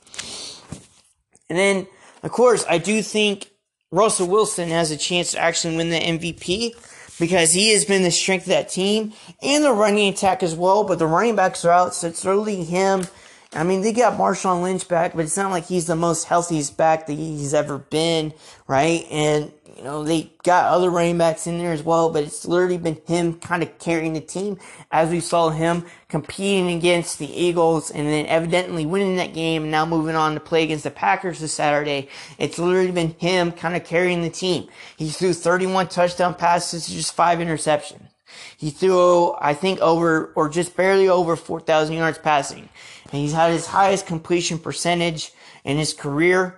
And 1.49 1.57
then, 1.57 1.87
of 2.21 2.31
course, 2.31 2.65
I 2.69 2.79
do 2.79 3.01
think 3.01 3.49
Russell 3.91 4.27
Wilson 4.27 4.67
has 4.69 4.91
a 4.91 4.97
chance 4.97 5.31
to 5.31 5.39
actually 5.39 5.77
win 5.77 5.89
the 5.89 5.99
MVP 5.99 6.73
because 7.17 7.53
he 7.53 7.71
has 7.71 7.85
been 7.85 8.03
the 8.03 8.11
strength 8.11 8.43
of 8.43 8.49
that 8.49 8.67
team 8.67 9.13
and 9.41 9.63
the 9.63 9.71
running 9.71 10.13
attack 10.13 10.43
as 10.43 10.53
well. 10.53 10.83
But 10.83 10.99
the 10.99 11.07
running 11.07 11.37
backs 11.37 11.63
are 11.63 11.71
out, 11.71 11.93
so 11.93 12.07
it's 12.07 12.25
really 12.25 12.65
him 12.65 13.05
I 13.53 13.63
mean, 13.63 13.81
they 13.81 13.91
got 13.91 14.17
Marshawn 14.17 14.63
Lynch 14.63 14.87
back, 14.87 15.13
but 15.13 15.25
it's 15.25 15.35
not 15.35 15.51
like 15.51 15.65
he's 15.65 15.87
the 15.87 15.95
most 15.95 16.23
healthiest 16.23 16.77
back 16.77 17.07
that 17.07 17.13
he's 17.13 17.53
ever 17.53 17.77
been, 17.77 18.33
right? 18.65 19.05
And, 19.11 19.51
you 19.75 19.83
know, 19.83 20.05
they 20.05 20.31
got 20.43 20.71
other 20.71 20.89
running 20.89 21.17
backs 21.17 21.47
in 21.47 21.57
there 21.57 21.73
as 21.73 21.83
well, 21.83 22.09
but 22.09 22.23
it's 22.23 22.45
literally 22.45 22.77
been 22.77 23.01
him 23.05 23.33
kind 23.33 23.61
of 23.61 23.77
carrying 23.77 24.13
the 24.13 24.21
team 24.21 24.57
as 24.89 25.09
we 25.09 25.19
saw 25.19 25.49
him 25.49 25.85
competing 26.07 26.77
against 26.77 27.19
the 27.19 27.27
Eagles 27.27 27.91
and 27.91 28.07
then 28.07 28.25
evidently 28.27 28.85
winning 28.85 29.17
that 29.17 29.33
game 29.33 29.63
and 29.63 29.71
now 29.71 29.85
moving 29.85 30.15
on 30.15 30.33
to 30.33 30.39
play 30.39 30.63
against 30.63 30.85
the 30.85 30.91
Packers 30.91 31.39
this 31.39 31.53
Saturday. 31.53 32.07
It's 32.37 32.57
literally 32.57 32.91
been 32.91 33.15
him 33.19 33.51
kind 33.51 33.75
of 33.75 33.83
carrying 33.83 34.21
the 34.21 34.29
team. 34.29 34.69
He 34.95 35.09
threw 35.09 35.33
31 35.33 35.89
touchdown 35.89 36.35
passes, 36.35 36.87
just 36.87 37.13
five 37.13 37.39
interceptions. 37.39 38.07
He 38.55 38.69
threw, 38.69 39.33
I 39.33 39.53
think, 39.53 39.79
over 39.79 40.31
or 40.35 40.47
just 40.47 40.77
barely 40.77 41.09
over 41.09 41.35
4,000 41.35 41.95
yards 41.95 42.17
passing. 42.17 42.69
And 43.11 43.21
he's 43.21 43.33
had 43.33 43.51
his 43.51 43.67
highest 43.67 44.05
completion 44.05 44.57
percentage 44.57 45.33
in 45.63 45.77
his 45.77 45.93
career. 45.93 46.57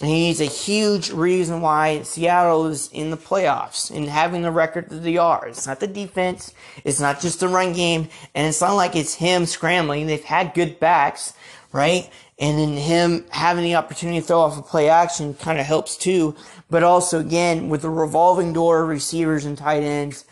And 0.00 0.10
he's 0.10 0.40
a 0.40 0.44
huge 0.44 1.10
reason 1.10 1.60
why 1.60 2.02
Seattle 2.02 2.66
is 2.66 2.88
in 2.92 3.10
the 3.10 3.16
playoffs 3.16 3.90
and 3.90 4.08
having 4.08 4.42
the 4.42 4.50
record 4.52 4.90
that 4.90 5.02
they 5.02 5.16
are. 5.16 5.48
It's 5.48 5.66
not 5.66 5.80
the 5.80 5.88
defense. 5.88 6.54
It's 6.84 7.00
not 7.00 7.20
just 7.20 7.40
the 7.40 7.48
run 7.48 7.72
game. 7.72 8.08
And 8.34 8.46
it's 8.46 8.60
not 8.60 8.74
like 8.74 8.94
it's 8.94 9.14
him 9.14 9.44
scrambling. 9.44 10.06
They've 10.06 10.22
had 10.22 10.54
good 10.54 10.78
backs, 10.78 11.32
right? 11.72 12.08
And 12.38 12.58
then 12.58 12.76
him 12.76 13.24
having 13.30 13.64
the 13.64 13.74
opportunity 13.74 14.20
to 14.20 14.26
throw 14.26 14.40
off 14.40 14.56
a 14.56 14.62
play 14.62 14.88
action 14.88 15.34
kind 15.34 15.58
of 15.58 15.66
helps 15.66 15.96
too. 15.96 16.36
But 16.70 16.84
also 16.84 17.18
again, 17.18 17.68
with 17.68 17.82
the 17.82 17.90
revolving 17.90 18.52
door 18.52 18.82
of 18.82 18.88
receivers 18.88 19.46
and 19.46 19.58
tight 19.58 19.82
ends, 19.82 20.24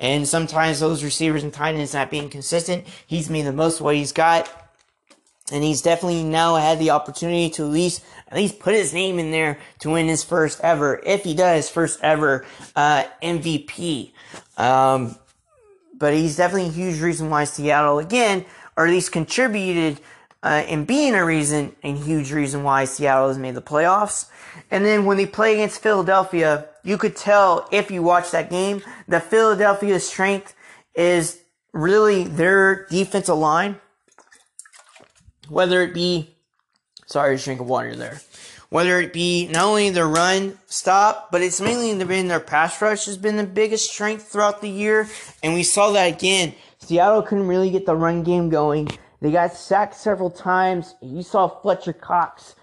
and 0.00 0.26
sometimes 0.26 0.80
those 0.80 1.04
receivers 1.04 1.44
and 1.44 1.52
tight 1.52 1.76
ends 1.76 1.94
not 1.94 2.10
being 2.10 2.28
consistent, 2.28 2.84
he's 3.06 3.30
made 3.30 3.46
the 3.46 3.52
most 3.52 3.78
of 3.78 3.84
what 3.84 3.94
he's 3.94 4.10
got 4.10 4.61
and 5.50 5.64
he's 5.64 5.82
definitely 5.82 6.22
now 6.22 6.56
had 6.56 6.78
the 6.78 6.90
opportunity 6.90 7.50
to 7.50 7.64
at 7.64 7.70
least 7.70 8.04
at 8.28 8.36
least 8.36 8.58
put 8.60 8.74
his 8.74 8.94
name 8.94 9.18
in 9.18 9.30
there 9.30 9.58
to 9.80 9.90
win 9.90 10.08
his 10.08 10.24
first 10.24 10.60
ever, 10.62 11.02
if 11.04 11.22
he 11.22 11.34
does, 11.34 11.68
first 11.68 12.00
ever 12.02 12.46
uh, 12.74 13.04
MVP. 13.22 14.12
Um, 14.56 15.16
but 15.98 16.14
he's 16.14 16.36
definitely 16.36 16.68
a 16.68 16.72
huge 16.72 17.00
reason 17.02 17.28
why 17.28 17.44
Seattle 17.44 17.98
again, 17.98 18.46
or 18.76 18.86
at 18.86 18.90
least 18.90 19.12
contributed 19.12 20.00
uh, 20.42 20.64
in 20.66 20.86
being 20.86 21.14
a 21.14 21.24
reason, 21.24 21.76
and 21.82 21.98
huge 21.98 22.32
reason 22.32 22.62
why 22.62 22.86
Seattle 22.86 23.28
has 23.28 23.38
made 23.38 23.54
the 23.54 23.62
playoffs. 23.62 24.30
And 24.70 24.84
then 24.84 25.04
when 25.04 25.18
they 25.18 25.26
play 25.26 25.52
against 25.54 25.82
Philadelphia, 25.82 26.68
you 26.82 26.96
could 26.96 27.14
tell 27.14 27.68
if 27.70 27.90
you 27.90 28.02
watch 28.02 28.30
that 28.30 28.48
game 28.48 28.82
that 29.08 29.24
Philadelphia's 29.24 30.08
strength 30.08 30.54
is 30.94 31.42
really 31.72 32.24
their 32.24 32.86
defensive 32.86 33.36
line 33.36 33.78
whether 35.52 35.82
it 35.82 35.92
be, 35.92 36.34
sorry, 37.06 37.36
drink 37.36 37.60
of 37.60 37.66
water 37.66 37.94
there. 37.94 38.20
Whether 38.70 39.00
it 39.00 39.12
be 39.12 39.48
not 39.48 39.64
only 39.64 39.90
the 39.90 40.06
run 40.06 40.58
stop, 40.66 41.30
but 41.30 41.42
it's 41.42 41.60
mainly 41.60 42.02
been 42.04 42.28
their 42.28 42.40
pass 42.40 42.80
rush 42.80 43.04
has 43.04 43.18
been 43.18 43.36
the 43.36 43.44
biggest 43.44 43.92
strength 43.92 44.28
throughout 44.28 44.62
the 44.62 44.70
year. 44.70 45.06
And 45.42 45.52
we 45.52 45.62
saw 45.62 45.90
that 45.90 46.06
again. 46.06 46.54
Seattle 46.78 47.22
couldn't 47.22 47.46
really 47.46 47.68
get 47.68 47.84
the 47.84 47.94
run 47.94 48.22
game 48.22 48.48
going. 48.48 48.88
They 49.20 49.30
got 49.30 49.52
sacked 49.52 49.94
several 49.94 50.30
times. 50.30 50.94
You 51.02 51.22
saw 51.22 51.48
Fletcher 51.48 51.92
Cox 51.92 52.56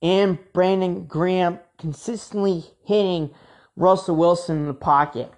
and 0.00 0.38
Brandon 0.54 1.04
Graham 1.04 1.60
consistently 1.78 2.64
hitting 2.86 3.30
Russell 3.76 4.16
Wilson 4.16 4.56
in 4.56 4.66
the 4.66 4.74
pocket. 4.74 5.30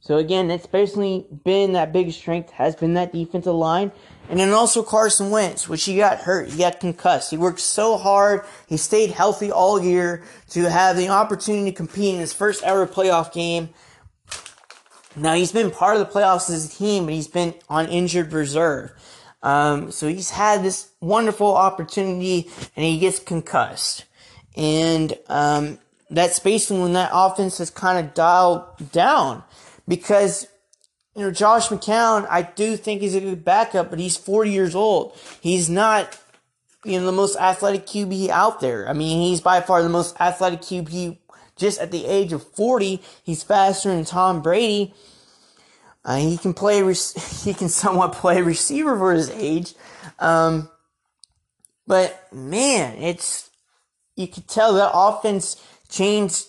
So 0.00 0.16
again, 0.16 0.50
it's 0.50 0.66
basically 0.66 1.26
been 1.44 1.74
that 1.74 1.92
biggest 1.92 2.18
strength 2.18 2.50
has 2.50 2.74
been 2.74 2.94
that 2.94 3.12
defensive 3.12 3.54
line. 3.54 3.92
And 4.30 4.38
then 4.38 4.50
also 4.50 4.84
Carson 4.84 5.30
Wentz, 5.30 5.68
which 5.68 5.84
he 5.84 5.96
got 5.96 6.18
hurt. 6.18 6.50
He 6.50 6.58
got 6.58 6.78
concussed. 6.78 7.32
He 7.32 7.36
worked 7.36 7.58
so 7.58 7.98
hard. 7.98 8.44
He 8.68 8.76
stayed 8.76 9.10
healthy 9.10 9.50
all 9.50 9.82
year 9.82 10.22
to 10.50 10.70
have 10.70 10.96
the 10.96 11.08
opportunity 11.08 11.72
to 11.72 11.76
compete 11.76 12.14
in 12.14 12.20
his 12.20 12.32
first 12.32 12.62
ever 12.62 12.86
playoff 12.86 13.32
game. 13.32 13.70
Now 15.16 15.34
he's 15.34 15.50
been 15.50 15.72
part 15.72 15.96
of 15.96 16.06
the 16.06 16.12
playoffs 16.12 16.48
as 16.48 16.72
a 16.72 16.78
team, 16.78 17.06
but 17.06 17.14
he's 17.14 17.26
been 17.26 17.54
on 17.68 17.88
injured 17.88 18.32
reserve. 18.32 18.92
Um, 19.42 19.90
so 19.90 20.06
he's 20.06 20.30
had 20.30 20.62
this 20.62 20.92
wonderful 21.00 21.52
opportunity 21.52 22.48
and 22.76 22.84
he 22.84 23.00
gets 23.00 23.18
concussed. 23.18 24.04
And, 24.56 25.12
um, 25.28 25.78
that's 26.08 26.38
basically 26.38 26.80
when 26.80 26.92
that 26.92 27.10
offense 27.12 27.58
has 27.58 27.70
kind 27.70 28.04
of 28.04 28.14
dialed 28.14 28.64
down 28.92 29.42
because 29.88 30.46
you 31.14 31.22
know, 31.22 31.30
Josh 31.30 31.68
McCown, 31.68 32.26
I 32.30 32.42
do 32.42 32.76
think 32.76 33.00
he's 33.00 33.14
a 33.14 33.20
good 33.20 33.44
backup, 33.44 33.90
but 33.90 33.98
he's 33.98 34.16
40 34.16 34.50
years 34.50 34.74
old. 34.74 35.18
He's 35.40 35.68
not, 35.68 36.18
you 36.84 37.00
know, 37.00 37.06
the 37.06 37.12
most 37.12 37.36
athletic 37.36 37.86
QB 37.86 38.28
out 38.28 38.60
there. 38.60 38.88
I 38.88 38.92
mean, 38.92 39.20
he's 39.20 39.40
by 39.40 39.60
far 39.60 39.82
the 39.82 39.88
most 39.88 40.20
athletic 40.20 40.60
QB 40.60 41.18
just 41.56 41.80
at 41.80 41.90
the 41.90 42.06
age 42.06 42.32
of 42.32 42.46
40. 42.54 43.02
He's 43.24 43.42
faster 43.42 43.88
than 43.88 44.04
Tom 44.04 44.40
Brady. 44.40 44.94
Uh, 46.04 46.16
he 46.16 46.38
can 46.38 46.54
play, 46.54 46.78
he 47.44 47.54
can 47.54 47.68
somewhat 47.68 48.12
play 48.12 48.40
receiver 48.40 48.96
for 48.96 49.12
his 49.12 49.30
age. 49.30 49.74
Um, 50.20 50.70
but 51.88 52.32
man, 52.32 52.96
it's, 52.98 53.50
you 54.14 54.28
could 54.28 54.46
tell 54.46 54.74
the 54.74 54.90
offense 54.92 55.62
changed 55.88 56.44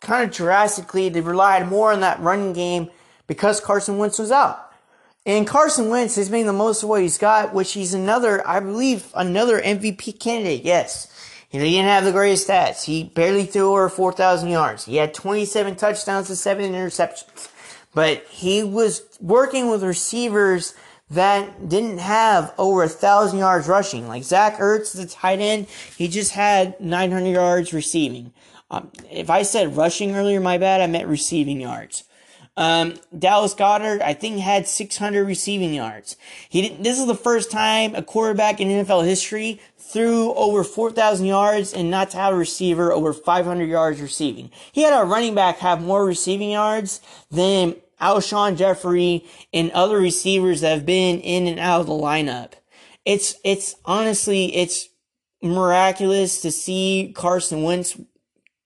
kind 0.00 0.24
of 0.24 0.34
drastically. 0.34 1.10
They 1.10 1.20
relied 1.20 1.68
more 1.68 1.92
on 1.92 2.00
that 2.00 2.18
running 2.20 2.54
game 2.54 2.90
because 3.26 3.60
Carson 3.60 3.98
Wentz 3.98 4.18
was 4.18 4.30
out. 4.30 4.72
And 5.24 5.46
Carson 5.46 5.88
Wentz 5.88 6.16
has 6.16 6.30
made 6.30 6.44
the 6.44 6.52
most 6.52 6.82
of 6.82 6.88
what 6.88 7.02
he's 7.02 7.18
got, 7.18 7.54
which 7.54 7.72
he's 7.72 7.94
another, 7.94 8.46
I 8.46 8.58
believe, 8.58 9.06
another 9.14 9.60
MVP 9.60 10.18
candidate. 10.18 10.64
Yes. 10.64 11.08
he 11.50 11.58
didn't 11.58 11.86
have 11.86 12.04
the 12.04 12.12
greatest 12.12 12.48
stats. 12.48 12.84
He 12.84 13.04
barely 13.04 13.44
threw 13.44 13.70
over 13.70 13.88
4,000 13.88 14.48
yards. 14.48 14.84
He 14.84 14.96
had 14.96 15.14
27 15.14 15.76
touchdowns 15.76 16.28
and 16.28 16.38
7 16.38 16.72
interceptions. 16.72 17.48
But 17.94 18.24
he 18.30 18.64
was 18.64 19.02
working 19.20 19.70
with 19.70 19.84
receivers 19.84 20.74
that 21.10 21.68
didn't 21.68 21.98
have 21.98 22.54
over 22.56 22.82
a 22.82 22.88
thousand 22.88 23.38
yards 23.38 23.68
rushing. 23.68 24.08
Like 24.08 24.24
Zach 24.24 24.56
Ertz, 24.56 24.96
the 24.96 25.06
tight 25.06 25.40
end, 25.40 25.66
he 25.96 26.08
just 26.08 26.32
had 26.32 26.80
900 26.80 27.28
yards 27.28 27.72
receiving. 27.72 28.32
Um, 28.70 28.90
if 29.10 29.28
I 29.28 29.42
said 29.42 29.76
rushing 29.76 30.16
earlier, 30.16 30.40
my 30.40 30.56
bad, 30.56 30.80
I 30.80 30.86
meant 30.86 31.06
receiving 31.06 31.60
yards. 31.60 32.04
Um, 32.56 32.94
Dallas 33.18 33.54
Goedert, 33.54 34.02
I 34.02 34.12
think, 34.12 34.38
had 34.38 34.68
600 34.68 35.24
receiving 35.26 35.72
yards. 35.72 36.16
He 36.48 36.62
didn't, 36.62 36.82
this 36.82 36.98
is 36.98 37.06
the 37.06 37.14
first 37.14 37.50
time 37.50 37.94
a 37.94 38.02
quarterback 38.02 38.60
in 38.60 38.68
NFL 38.68 39.06
history 39.06 39.60
threw 39.78 40.34
over 40.34 40.62
4,000 40.62 41.26
yards 41.26 41.72
and 41.72 41.90
not 41.90 42.10
to 42.10 42.18
have 42.18 42.34
a 42.34 42.36
receiver 42.36 42.92
over 42.92 43.12
500 43.12 43.68
yards 43.68 44.00
receiving. 44.00 44.50
He 44.70 44.82
had 44.82 44.98
a 44.98 45.04
running 45.04 45.34
back 45.34 45.58
have 45.58 45.82
more 45.82 46.04
receiving 46.04 46.50
yards 46.50 47.00
than 47.30 47.76
Alshon 48.00 48.56
Jeffery 48.56 49.24
and 49.52 49.70
other 49.70 49.98
receivers 49.98 50.60
that 50.60 50.72
have 50.72 50.86
been 50.86 51.20
in 51.20 51.46
and 51.46 51.58
out 51.58 51.80
of 51.80 51.86
the 51.86 51.92
lineup. 51.92 52.52
It's, 53.04 53.36
it's 53.44 53.76
honestly, 53.84 54.54
it's 54.56 54.88
miraculous 55.42 56.40
to 56.42 56.50
see 56.50 57.12
Carson 57.14 57.62
Wentz 57.62 57.98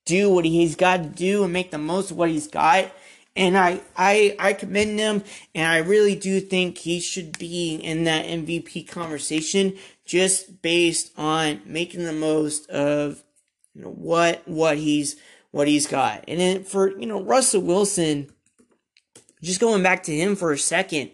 do 0.05 0.29
what 0.29 0.45
he's 0.45 0.75
got 0.75 1.03
to 1.03 1.09
do 1.09 1.43
and 1.43 1.53
make 1.53 1.71
the 1.71 1.77
most 1.77 2.11
of 2.11 2.17
what 2.17 2.29
he's 2.29 2.47
got 2.47 2.91
and 3.37 3.55
I, 3.55 3.81
I, 3.95 4.35
I 4.39 4.53
commend 4.53 4.99
him, 4.99 5.23
and 5.53 5.71
I 5.71 5.77
really 5.77 6.15
do 6.15 6.41
think 6.41 6.79
he 6.79 6.99
should 6.99 7.37
be 7.37 7.75
in 7.75 8.05
that 8.05 8.25
MVP 8.25 8.87
conversation 8.89 9.77
just 10.05 10.61
based 10.61 11.11
on 11.17 11.61
making 11.65 12.03
the 12.03 12.13
most 12.13 12.67
of 12.69 13.23
you 13.75 13.83
know, 13.83 13.89
what 13.89 14.41
what 14.45 14.77
he's 14.77 15.17
what 15.51 15.67
he's 15.67 15.85
got. 15.85 16.23
And 16.27 16.39
then 16.39 16.63
for 16.63 16.97
you 16.99 17.05
know 17.05 17.21
Russell 17.21 17.61
Wilson, 17.61 18.31
just 19.43 19.59
going 19.59 19.83
back 19.83 20.03
to 20.03 20.15
him 20.15 20.35
for 20.35 20.51
a 20.51 20.57
second, 20.57 21.11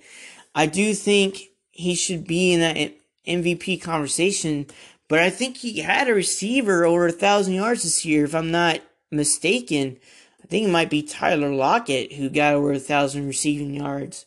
I 0.56 0.66
do 0.66 0.94
think 0.94 1.50
he 1.72 1.94
should 1.94 2.26
be 2.26 2.54
in 2.54 2.62
that 2.62 2.94
MVP 3.28 3.82
conversation. 3.82 4.68
But 5.10 5.20
I 5.20 5.30
think 5.30 5.58
he 5.58 5.80
had 5.80 6.08
a 6.08 6.14
receiver 6.14 6.86
over 6.86 7.08
a 7.08 7.12
thousand 7.12 7.56
yards 7.56 7.84
this 7.84 8.06
year, 8.06 8.24
if 8.24 8.34
I'm 8.34 8.52
not 8.52 8.80
mistaken. 9.12 9.98
I 10.44 10.48
think 10.48 10.68
it 10.68 10.72
might 10.72 10.90
be 10.90 11.02
Tyler 11.02 11.54
Lockett 11.54 12.14
who 12.14 12.30
got 12.30 12.54
over 12.54 12.74
a 12.74 12.80
thousand 12.80 13.28
receiving 13.28 13.74
yards. 13.74 14.26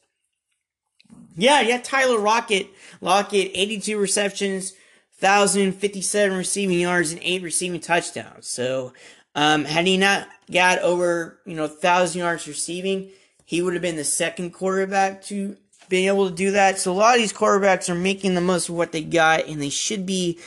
Yeah, 1.37 1.61
yeah, 1.61 1.81
Tyler 1.83 2.19
Lockett, 2.19 2.69
Lockett, 3.03 3.51
82 3.55 3.99
receptions, 3.99 4.73
1,057 5.21 6.37
receiving 6.37 6.81
yards, 6.81 7.13
and 7.13 7.21
eight 7.23 7.43
receiving 7.43 7.81
touchdowns. 7.81 8.49
So, 8.49 8.95
um, 9.35 9.67
had 9.67 9.87
he 9.87 9.99
not 9.99 10.29
got 10.51 10.79
over, 10.79 11.39
you 11.45 11.55
know, 11.55 11.67
1,000 11.67 12.19
yards 12.19 12.49
receiving, 12.49 13.11
he 13.45 13.61
would 13.61 13.75
have 13.75 13.83
been 13.83 13.97
the 13.97 14.05
second 14.05 14.53
quarterback 14.53 15.23
to 15.25 15.57
be 15.91 16.07
able 16.07 16.29
to 16.29 16.35
do 16.35 16.53
that. 16.53 16.79
So, 16.79 16.91
a 16.91 16.95
lot 16.95 17.17
of 17.17 17.21
these 17.21 17.35
quarterbacks 17.35 17.91
are 17.91 17.95
making 17.95 18.35
the 18.35 18.41
most 18.41 18.71
of 18.71 18.75
what 18.75 18.93
they 18.93 19.03
got, 19.03 19.47
and 19.47 19.61
they 19.61 19.69
should 19.69 20.07
be 20.07 20.39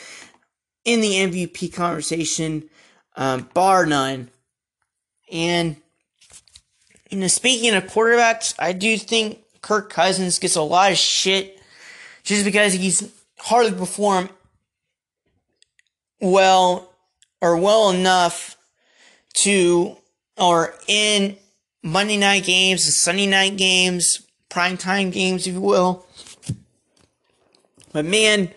in 0.86 1.02
the 1.02 1.14
MVP 1.14 1.72
conversation, 1.72 2.68
um, 3.16 3.48
bar 3.54 3.86
none. 3.86 4.32
And 5.32 5.76
you 7.10 7.18
know, 7.18 7.28
speaking 7.28 7.74
of 7.74 7.86
quarterbacks, 7.86 8.54
I 8.60 8.74
do 8.74 8.98
think 8.98 9.40
Kirk 9.62 9.90
Cousins 9.90 10.40
gets 10.40 10.56
a 10.56 10.62
lot 10.62 10.92
of 10.92 10.98
shit 10.98 11.60
just 12.24 12.46
because 12.46 12.74
he's 12.74 13.12
hardly 13.38 13.72
performed 13.72 14.30
well 16.22 16.94
or 17.42 17.58
well 17.58 17.90
enough 17.90 18.58
to 19.34 19.98
or 20.38 20.74
in 20.88 21.38
Monday 21.82 22.18
night 22.18 22.44
games 22.44 22.86
and 22.86 22.94
Sunday 22.94 23.26
night 23.26 23.58
games, 23.58 24.28
prime 24.50 24.78
time 24.78 25.10
games, 25.10 25.48
if 25.48 25.54
you 25.54 25.62
will. 25.62 26.06
But 27.92 28.06
man, 28.06 28.52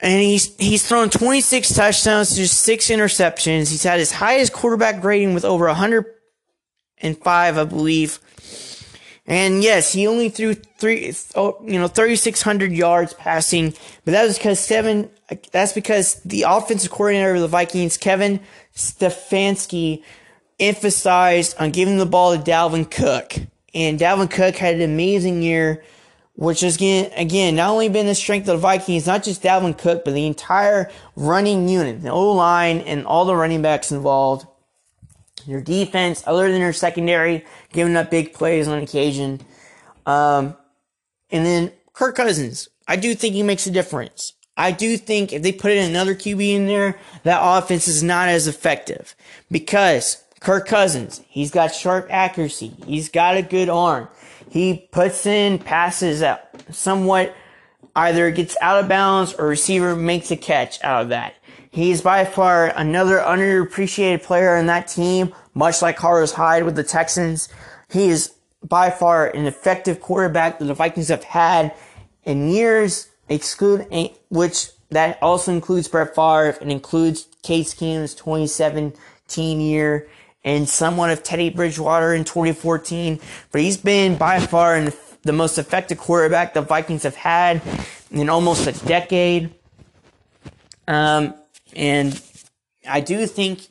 and 0.00 0.22
he's 0.22 0.54
he's 0.56 0.86
thrown 0.86 1.10
26 1.10 1.74
touchdowns 1.74 2.34
to 2.36 2.48
six 2.48 2.88
interceptions. 2.88 3.70
He's 3.70 3.82
had 3.82 3.98
his 3.98 4.12
highest 4.12 4.52
quarterback 4.52 5.00
grading 5.00 5.34
with 5.34 5.44
over 5.44 5.66
105, 5.66 7.58
I 7.58 7.64
believe. 7.64 8.20
And 9.28 9.62
yes, 9.62 9.92
he 9.92 10.06
only 10.06 10.30
threw 10.30 10.54
three, 10.54 11.12
oh, 11.34 11.62
you 11.62 11.78
know, 11.78 11.86
3,600 11.86 12.72
yards 12.72 13.12
passing, 13.12 13.74
but 14.06 14.12
that 14.12 14.24
was 14.24 14.38
because 14.38 14.58
seven, 14.58 15.10
that's 15.52 15.74
because 15.74 16.14
the 16.22 16.46
offensive 16.48 16.90
coordinator 16.90 17.34
of 17.34 17.42
the 17.42 17.48
Vikings, 17.48 17.98
Kevin 17.98 18.40
Stefanski, 18.74 20.02
emphasized 20.58 21.54
on 21.58 21.72
giving 21.72 21.98
the 21.98 22.06
ball 22.06 22.34
to 22.34 22.42
Dalvin 22.42 22.90
Cook. 22.90 23.34
And 23.74 23.98
Dalvin 23.98 24.30
Cook 24.30 24.56
had 24.56 24.76
an 24.76 24.80
amazing 24.80 25.42
year, 25.42 25.84
which 26.38 26.62
is 26.62 26.76
again, 26.76 27.10
again, 27.16 27.56
not 27.56 27.70
only 27.70 27.88
been 27.88 28.06
the 28.06 28.14
strength 28.14 28.48
of 28.48 28.58
the 28.58 28.62
Vikings, 28.62 29.08
not 29.08 29.24
just 29.24 29.42
Dalvin 29.42 29.76
Cook, 29.76 30.04
but 30.04 30.14
the 30.14 30.24
entire 30.24 30.88
running 31.16 31.68
unit, 31.68 32.00
the 32.00 32.10
O 32.10 32.30
line 32.30 32.78
and 32.78 33.04
all 33.04 33.24
the 33.24 33.34
running 33.34 33.60
backs 33.60 33.90
involved. 33.90 34.46
Your 35.46 35.60
defense, 35.60 36.22
other 36.28 36.48
than 36.52 36.60
your 36.60 36.72
secondary, 36.72 37.44
giving 37.72 37.96
up 37.96 38.12
big 38.12 38.34
plays 38.34 38.68
on 38.68 38.80
occasion. 38.80 39.40
Um, 40.06 40.56
and 41.30 41.44
then 41.44 41.72
Kirk 41.92 42.14
Cousins, 42.14 42.68
I 42.86 42.94
do 42.94 43.16
think 43.16 43.34
he 43.34 43.42
makes 43.42 43.66
a 43.66 43.72
difference. 43.72 44.34
I 44.56 44.70
do 44.70 44.96
think 44.96 45.32
if 45.32 45.42
they 45.42 45.50
put 45.50 45.72
in 45.72 45.90
another 45.90 46.14
QB 46.14 46.54
in 46.54 46.66
there, 46.68 47.00
that 47.24 47.40
offense 47.42 47.88
is 47.88 48.04
not 48.04 48.28
as 48.28 48.46
effective 48.46 49.16
because 49.50 50.22
Kirk 50.40 50.66
Cousins, 50.66 51.20
he's 51.28 51.50
got 51.50 51.74
sharp 51.74 52.06
accuracy. 52.10 52.72
He's 52.86 53.08
got 53.08 53.36
a 53.36 53.42
good 53.42 53.68
arm. 53.68 54.08
He 54.50 54.88
puts 54.92 55.26
in 55.26 55.58
passes 55.58 56.20
that 56.20 56.54
somewhat 56.70 57.34
either 57.96 58.30
gets 58.30 58.56
out 58.60 58.82
of 58.82 58.88
bounds 58.88 59.34
or 59.34 59.46
receiver 59.46 59.96
makes 59.96 60.30
a 60.30 60.36
catch 60.36 60.82
out 60.84 61.02
of 61.02 61.08
that. 61.08 61.34
He's 61.70 62.00
by 62.00 62.24
far 62.24 62.68
another 62.68 63.18
underappreciated 63.18 64.22
player 64.22 64.56
in 64.56 64.66
that 64.66 64.88
team, 64.88 65.34
much 65.54 65.82
like 65.82 65.96
Carlos 65.96 66.32
Hyde 66.32 66.64
with 66.64 66.76
the 66.76 66.84
Texans. 66.84 67.48
He 67.90 68.08
is 68.08 68.34
by 68.62 68.90
far 68.90 69.28
an 69.28 69.46
effective 69.46 70.00
quarterback 70.00 70.58
that 70.58 70.64
the 70.64 70.74
Vikings 70.74 71.08
have 71.08 71.24
had 71.24 71.74
in 72.24 72.48
years, 72.48 73.08
exclude 73.28 73.86
eh, 73.90 74.08
which 74.30 74.70
that 74.90 75.18
also 75.20 75.52
includes 75.52 75.88
Brett 75.88 76.14
Favre 76.14 76.56
and 76.60 76.72
includes 76.72 77.28
Case 77.42 77.74
Keenum's 77.74 78.14
2017 78.14 79.60
year 79.60 80.08
and 80.48 80.66
somewhat 80.66 81.10
of 81.10 81.22
Teddy 81.22 81.50
Bridgewater 81.50 82.14
in 82.14 82.24
2014. 82.24 83.20
But 83.52 83.60
he's 83.60 83.76
been 83.76 84.16
by 84.16 84.40
far 84.40 84.82
the 85.22 85.32
most 85.32 85.58
effective 85.58 85.98
quarterback 85.98 86.54
the 86.54 86.62
Vikings 86.62 87.02
have 87.02 87.16
had 87.16 87.60
in 88.10 88.30
almost 88.30 88.66
a 88.66 88.72
decade. 88.86 89.52
Um, 90.86 91.34
and 91.76 92.18
I 92.88 93.00
do 93.00 93.26
think 93.26 93.68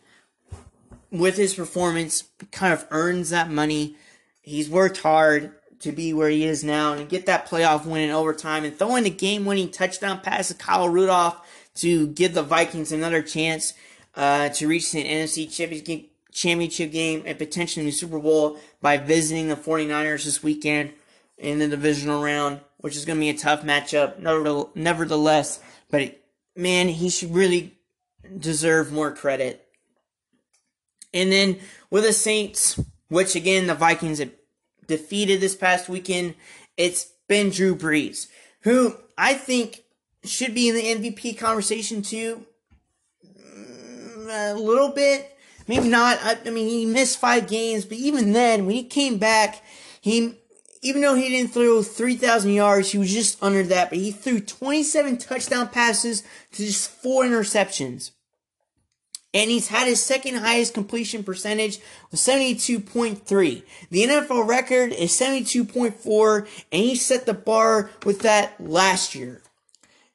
with 1.09 1.35
his 1.35 1.55
performance, 1.55 2.25
kind 2.51 2.73
of 2.73 2.85
earns 2.91 3.31
that 3.31 3.49
money. 3.49 3.95
He's 4.43 4.69
worked 4.69 5.01
hard 5.01 5.55
to 5.79 5.91
be 5.91 6.13
where 6.13 6.29
he 6.29 6.43
is 6.43 6.63
now 6.63 6.93
and 6.93 7.09
get 7.09 7.25
that 7.25 7.47
playoff 7.47 7.87
win 7.87 8.01
in 8.01 8.11
overtime 8.11 8.63
and 8.63 8.77
throwing 8.77 9.03
the 9.03 9.09
game 9.09 9.45
winning 9.45 9.71
touchdown 9.71 10.19
pass 10.19 10.49
to 10.49 10.53
Kyle 10.53 10.87
Rudolph 10.87 11.41
to 11.75 12.07
give 12.09 12.35
the 12.35 12.43
Vikings 12.43 12.91
another 12.91 13.23
chance 13.23 13.73
uh, 14.15 14.49
to 14.49 14.67
reach 14.67 14.91
the 14.91 15.03
NFC 15.03 15.51
championship 15.51 16.11
game 16.43 17.23
and 17.25 17.37
potentially 17.37 17.85
the 17.85 17.91
Super 17.91 18.19
Bowl 18.19 18.57
by 18.81 18.97
visiting 18.97 19.47
the 19.47 19.55
49ers 19.55 20.25
this 20.25 20.43
weekend 20.43 20.93
in 21.37 21.59
the 21.59 21.67
divisional 21.67 22.23
round, 22.23 22.61
which 22.77 22.95
is 22.95 23.05
going 23.05 23.17
to 23.17 23.21
be 23.21 23.29
a 23.29 23.37
tough 23.37 23.63
matchup, 23.63 24.19
nevertheless. 24.75 25.59
But 25.89 26.19
man, 26.55 26.87
he 26.87 27.09
should 27.09 27.33
really 27.33 27.77
deserve 28.37 28.91
more 28.91 29.11
credit. 29.11 29.67
And 31.13 31.31
then 31.31 31.59
with 31.89 32.03
the 32.03 32.13
Saints, 32.13 32.79
which 33.09 33.35
again 33.35 33.67
the 33.67 33.75
Vikings 33.75 34.19
have 34.19 34.31
defeated 34.87 35.39
this 35.39 35.55
past 35.55 35.89
weekend, 35.89 36.35
it's 36.75 37.11
been 37.27 37.49
Drew 37.49 37.75
Brees, 37.75 38.27
who 38.61 38.95
I 39.17 39.33
think 39.33 39.83
should 40.23 40.53
be 40.53 40.69
in 40.69 40.75
the 40.75 41.09
MVP 41.09 41.37
conversation 41.37 42.01
too. 42.01 42.45
Mm, 43.25 44.55
a 44.55 44.59
little 44.59 44.89
bit, 44.89 45.36
maybe 45.67 45.89
not. 45.89 46.19
I, 46.21 46.37
I 46.45 46.49
mean, 46.49 46.67
he 46.67 46.85
missed 46.85 47.19
five 47.19 47.47
games, 47.47 47.85
but 47.85 47.97
even 47.97 48.33
then, 48.33 48.65
when 48.65 48.75
he 48.75 48.83
came 48.83 49.17
back, 49.17 49.63
he 50.01 50.35
even 50.81 51.01
though 51.01 51.15
he 51.15 51.29
didn't 51.29 51.51
throw 51.51 51.81
3,000 51.81 52.51
yards, 52.51 52.91
he 52.91 52.99
was 52.99 53.11
just 53.11 53.41
under 53.41 53.63
that, 53.63 53.89
but 53.89 53.97
he 53.97 54.11
threw 54.11 54.39
27 54.39 55.17
touchdown 55.17 55.67
passes 55.67 56.21
to 56.51 56.63
just 56.65 56.89
four 56.89 57.23
interceptions 57.23 58.11
and 59.37 59.51
he's 59.51 59.67
had 59.67 59.87
his 59.87 60.01
second 60.01 60.35
highest 60.35 60.73
completion 60.73 61.23
percentage 61.23 61.79
with 62.09 62.19
72.3. 62.19 63.63
The 63.91 64.03
NFL 64.03 64.47
record 64.47 64.91
is 64.93 65.11
72.4, 65.11 66.39
and 66.71 66.81
he 66.81 66.95
set 66.95 67.27
the 67.27 67.35
bar 67.35 67.91
with 68.03 68.21
that 68.21 68.59
last 68.59 69.13
year. 69.13 69.43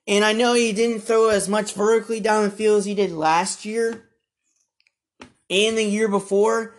And 0.09 0.25
I 0.25 0.33
know 0.33 0.55
he 0.55 0.73
didn't 0.73 1.03
throw 1.03 1.29
as 1.29 1.49
much 1.49 1.75
vertically 1.75 2.19
down 2.19 2.43
the 2.43 2.51
field 2.51 2.79
as 2.79 2.85
he 2.87 2.95
did 2.95 3.13
last 3.13 3.65
year 3.65 4.03
and 5.53 5.79
the 5.79 5.85
year 5.85 6.09
before. 6.09 6.75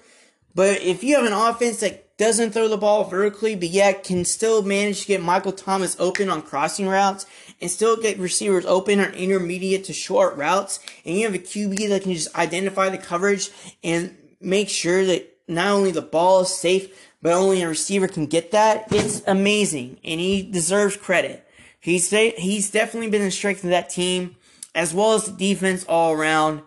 But 0.56 0.82
if 0.82 1.04
you 1.04 1.16
have 1.16 1.26
an 1.26 1.34
offense 1.34 1.80
that 1.80 2.18
doesn't 2.18 2.52
throw 2.52 2.68
the 2.68 2.78
ball 2.78 3.06
vertically, 3.06 3.56
but 3.56 3.70
yet 3.70 4.04
can 4.04 4.24
still 4.26 4.62
manage 4.62 5.02
to 5.02 5.08
get 5.08 5.22
Michael 5.22 5.52
Thomas 5.52 5.96
open 6.00 6.30
on 6.30 6.42
crossing 6.42 6.88
routes 6.88 7.26
and 7.60 7.72
still 7.72 7.98
get 7.98 8.20
receivers 8.20 8.66
open 8.66 9.00
on 9.00 9.14
intermediate 9.14 9.86
to 9.86 9.94
short 9.94 10.36
routes. 10.36 10.80
And 11.06 11.16
you 11.18 11.26
have 11.26 11.34
a 11.34 11.40
QB 11.40 11.90
that 11.90 12.04
can 12.04 12.14
just 12.14 12.36
identify 12.36 12.90
the 12.90 12.98
coverage 12.98 13.50
and 13.84 14.16
make 14.40 14.70
sure 14.70 15.06
that 15.06 15.38
not 15.48 15.68
only 15.68 15.92
the 15.92 16.02
ball 16.02 16.42
is 16.42 16.56
safe, 16.56 17.12
but 17.22 17.34
only 17.34 17.62
a 17.62 17.68
receiver 17.68 18.08
can 18.08 18.26
get 18.26 18.52
that. 18.52 18.86
It's 18.92 19.24
amazing, 19.26 19.98
and 20.04 20.20
he 20.20 20.44
deserves 20.44 20.98
credit. 20.98 21.48
He's 21.80 22.10
he's 22.10 22.70
definitely 22.70 23.10
been 23.10 23.24
the 23.24 23.32
strength 23.32 23.64
of 23.64 23.70
that 23.72 23.90
team, 23.90 24.36
as 24.76 24.94
well 24.94 25.14
as 25.14 25.26
the 25.26 25.32
defense 25.32 25.86
all 25.86 26.14
around, 26.14 26.62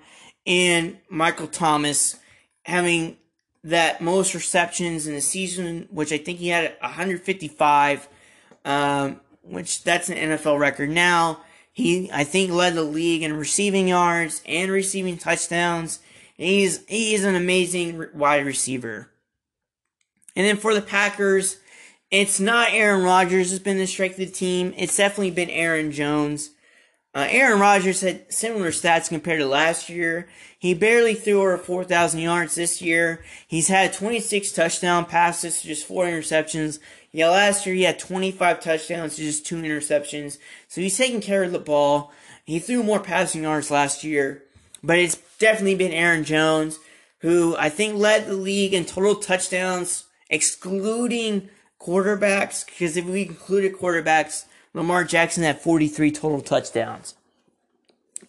and 0.46 0.98
Michael 1.08 1.48
Thomas 1.48 2.16
having 2.64 3.16
that 3.64 4.00
most 4.00 4.34
receptions 4.34 5.06
in 5.06 5.14
the 5.14 5.20
season, 5.20 5.88
which 5.90 6.12
I 6.12 6.18
think 6.18 6.38
he 6.38 6.48
had 6.48 6.76
155, 6.80 8.08
um, 8.64 9.20
which 9.42 9.82
that's 9.82 10.08
an 10.08 10.16
NFL 10.16 10.58
record 10.58 10.90
now. 10.90 11.40
He, 11.72 12.10
I 12.12 12.24
think, 12.24 12.52
led 12.52 12.74
the 12.74 12.82
league 12.82 13.22
in 13.22 13.36
receiving 13.36 13.88
yards 13.88 14.40
and 14.46 14.70
receiving 14.70 15.18
touchdowns. 15.18 15.98
He's 16.36 16.86
he 16.86 17.14
is 17.14 17.24
an 17.24 17.34
amazing 17.34 18.08
wide 18.14 18.46
receiver. 18.46 19.10
And 20.34 20.46
then 20.46 20.56
for 20.58 20.74
the 20.74 20.82
Packers, 20.82 21.58
it's 22.10 22.38
not 22.38 22.68
Aaron 22.70 23.02
Rodgers 23.02 23.50
has 23.50 23.58
been 23.58 23.78
the 23.78 23.86
strength 23.86 24.18
of 24.18 24.26
the 24.26 24.32
team. 24.32 24.74
It's 24.76 24.96
definitely 24.96 25.32
been 25.32 25.50
Aaron 25.50 25.90
Jones. 25.92 26.50
Uh, 27.16 27.26
Aaron 27.30 27.58
Rodgers 27.58 28.02
had 28.02 28.30
similar 28.30 28.68
stats 28.70 29.08
compared 29.08 29.40
to 29.40 29.46
last 29.46 29.88
year. 29.88 30.28
He 30.58 30.74
barely 30.74 31.14
threw 31.14 31.40
over 31.40 31.56
4,000 31.56 32.20
yards 32.20 32.56
this 32.56 32.82
year. 32.82 33.24
He's 33.48 33.68
had 33.68 33.94
26 33.94 34.52
touchdown 34.52 35.06
passes 35.06 35.62
to 35.62 35.68
just 35.68 35.86
four 35.86 36.04
interceptions. 36.04 36.78
Yeah, 37.12 37.30
last 37.30 37.64
year 37.64 37.74
he 37.74 37.84
had 37.84 37.98
25 37.98 38.60
touchdowns 38.60 39.16
to 39.16 39.22
just 39.22 39.46
two 39.46 39.56
interceptions. 39.56 40.36
So 40.68 40.82
he's 40.82 40.98
taking 40.98 41.22
care 41.22 41.42
of 41.42 41.52
the 41.52 41.58
ball. 41.58 42.12
He 42.44 42.58
threw 42.58 42.82
more 42.82 43.00
passing 43.00 43.44
yards 43.44 43.70
last 43.70 44.04
year. 44.04 44.42
But 44.84 44.98
it's 44.98 45.16
definitely 45.38 45.76
been 45.76 45.92
Aaron 45.92 46.22
Jones, 46.22 46.78
who 47.20 47.56
I 47.56 47.70
think 47.70 47.94
led 47.94 48.26
the 48.26 48.34
league 48.34 48.74
in 48.74 48.84
total 48.84 49.14
touchdowns, 49.14 50.04
excluding 50.28 51.48
quarterbacks. 51.80 52.66
Because 52.66 52.98
if 52.98 53.06
we 53.06 53.22
included 53.22 53.72
quarterbacks, 53.72 54.44
Lamar 54.76 55.04
Jackson 55.04 55.42
had 55.42 55.58
43 55.58 56.12
total 56.12 56.42
touchdowns. 56.42 57.14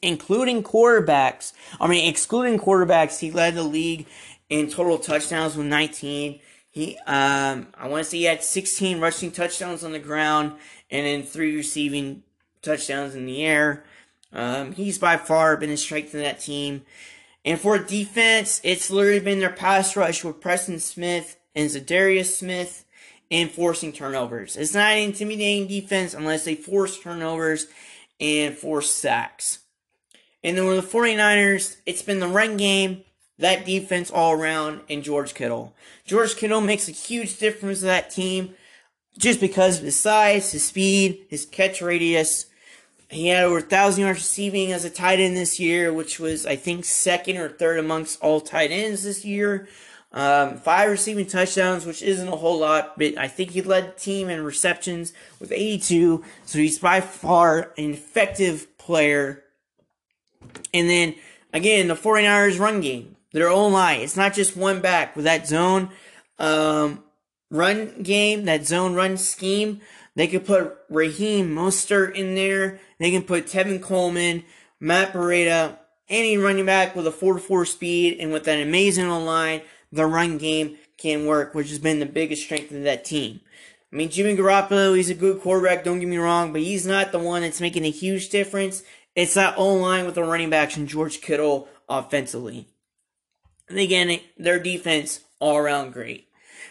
Including 0.02 0.64
quarterbacks, 0.64 1.52
I 1.80 1.88
mean, 1.88 2.08
excluding 2.08 2.58
quarterbacks, 2.58 3.20
he 3.20 3.32
led 3.32 3.56
the 3.56 3.64
league 3.64 4.08
in 4.50 4.70
total 4.70 4.98
touchdowns 4.98 5.58
with 5.58 5.66
19. 5.66 6.40
He, 6.70 6.98
um, 7.06 7.68
I 7.78 7.88
want 7.90 8.06
to 8.06 8.10
say 8.10 8.18
he 8.20 8.24
had 8.24 8.44
16 8.44 9.02
rushing 9.02 9.32
touchdowns 9.32 9.84
on 9.84 9.92
the 9.92 10.00
ground 10.00 10.54
and 10.90 11.06
then 11.06 11.24
three 11.24 11.54
receiving 11.54 12.24
touchdowns 12.62 13.14
in 13.14 13.26
the 13.26 13.44
air. 13.44 13.84
Um, 14.32 14.72
he's 14.72 14.98
by 14.98 15.18
far 15.18 15.58
been 15.58 15.72
a 15.72 15.78
strength 15.78 16.16
in 16.16 16.22
that 16.22 16.40
team. 16.40 16.84
And 17.44 17.60
for 17.60 17.78
defense, 17.78 18.62
it's 18.64 18.90
literally 18.90 19.20
been 19.20 19.40
their 19.40 19.50
pass 19.50 19.98
rush 19.98 20.24
with 20.24 20.40
Preston 20.40 20.80
Smith 20.80 21.38
and 21.56 21.70
Za'Darius 21.70 22.38
Smith 22.38 22.86
and 23.30 23.52
forcing 23.52 23.92
turnovers. 23.92 24.56
It's 24.56 24.74
not 24.74 24.94
an 24.94 25.04
intimidating 25.04 25.68
defense 25.68 26.14
unless 26.14 26.46
they 26.46 26.56
force 26.56 27.00
turnovers 27.00 27.68
and 28.20 28.56
force 28.56 28.94
sacks. 28.94 29.60
And 30.44 30.58
then 30.58 30.66
with 30.68 30.90
the 30.90 30.98
49ers, 30.98 31.78
it's 31.86 32.02
been 32.02 32.20
the 32.20 32.28
run 32.28 32.58
game, 32.58 33.04
that 33.40 33.66
defense 33.66 34.10
all 34.10 34.34
around, 34.34 34.82
and 34.90 35.04
George 35.04 35.34
Kittle. 35.34 35.76
George 36.06 36.36
Kittle 36.36 36.62
makes 36.62 36.88
a 36.88 36.94
huge 36.94 37.38
difference 37.38 37.80
to 37.80 37.86
that 37.86 38.10
team 38.10 38.56
just 39.18 39.40
because 39.40 39.80
of 39.80 39.84
his 39.84 40.00
size, 40.00 40.52
his 40.52 40.64
speed, 40.64 41.26
his 41.30 41.46
catch 41.46 41.82
radius. 41.82 42.46
He 43.10 43.28
had 43.28 43.46
over 43.46 43.60
1,000 43.60 44.02
yards 44.02 44.20
receiving 44.20 44.72
as 44.72 44.86
a 44.86 44.90
tight 44.90 45.20
end 45.20 45.36
this 45.36 45.60
year, 45.60 45.94
which 45.94 46.20
was, 46.20 46.46
I 46.46 46.56
think, 46.56 46.86
second 46.86 47.38
or 47.38 47.50
third 47.50 47.80
amongst 47.80 48.22
all 48.22 48.42
tight 48.42 48.72
ends 48.72 49.04
this 49.04 49.24
year. 49.24 49.68
Um, 50.12 50.58
five 50.58 50.90
receiving 50.90 51.26
touchdowns, 51.26 51.86
which 51.86 52.02
isn't 52.02 52.28
a 52.28 52.36
whole 52.36 52.60
lot, 52.60 52.98
but 52.98 53.18
I 53.18 53.28
think 53.28 53.52
he 53.52 53.62
led 53.62 53.90
the 53.90 54.00
team 54.00 54.30
in 54.30 54.44
receptions 54.44 55.14
with 55.40 55.52
82. 55.52 56.24
So 56.46 56.60
he's 56.60 56.80
by 56.80 57.02
far 57.02 57.74
an 57.78 57.92
effective 57.92 58.78
player. 58.78 59.44
And 60.74 60.90
then 60.90 61.16
again, 61.54 61.88
the 61.88 61.96
49ers 61.96 62.60
run 62.60 62.82
game, 62.82 63.18
their 63.34 63.50
own 63.50 63.74
line. 63.74 64.00
It's 64.00 64.18
not 64.18 64.34
just 64.34 64.56
one 64.56 64.80
back 64.80 65.16
with 65.16 65.26
that 65.26 65.46
zone 65.46 65.90
um, 66.40 67.04
run 67.50 68.02
game, 68.02 68.46
that 68.46 68.66
zone 68.66 68.96
run 68.96 69.18
scheme. 69.18 69.82
They 70.16 70.28
could 70.28 70.46
put 70.46 70.78
Raheem 70.90 71.54
Mostert 71.54 72.16
in 72.16 72.36
there. 72.36 72.80
They 72.98 73.12
can 73.12 73.24
put 73.24 73.46
Tevin 73.46 73.82
Coleman, 73.82 74.44
Matt 74.80 75.14
Breida, 75.14 75.78
any 76.10 76.38
running 76.38 76.66
back 76.66 76.96
with 76.96 77.06
a 77.06 77.12
4-4 77.12 77.68
speed 77.68 78.18
and 78.20 78.32
with 78.32 78.48
an 78.48 78.60
amazing 78.60 79.10
line, 79.10 79.62
the 79.92 80.06
run 80.06 80.38
game 80.38 80.78
can 80.98 81.26
work, 81.26 81.54
which 81.54 81.70
has 81.70 81.80
been 81.80 82.00
the 82.00 82.06
biggest 82.06 82.44
strength 82.44 82.72
of 82.72 82.84
that 82.84 83.06
team. 83.06 83.42
I 83.92 83.96
mean, 83.96 84.10
Jimmy 84.10 84.36
Garoppolo, 84.36 84.96
he's 84.98 85.10
a 85.10 85.16
good 85.16 85.42
quarterback, 85.42 85.84
don't 85.84 86.00
get 86.00 86.10
me 86.10 86.18
wrong, 86.18 86.52
but 86.52 86.62
he's 86.62 86.86
not 86.86 87.12
the 87.12 87.20
one 87.20 87.42
that's 87.42 87.62
making 87.62 87.86
a 87.86 87.92
huge 87.92 88.30
difference. 88.30 88.84
It's 89.16 89.36
that 89.36 89.58
O-line 89.58 90.06
with 90.06 90.16
the 90.16 90.24
running 90.24 90.50
backs 90.50 90.76
and 90.76 90.88
George 90.88 91.22
Kittle 91.22 91.70
offensively. 91.88 92.68
And 93.70 93.80
again, 93.80 94.20
their 94.38 94.60
defense 94.60 95.22
all 95.40 95.58
around 95.58 95.94
great. 95.94 96.28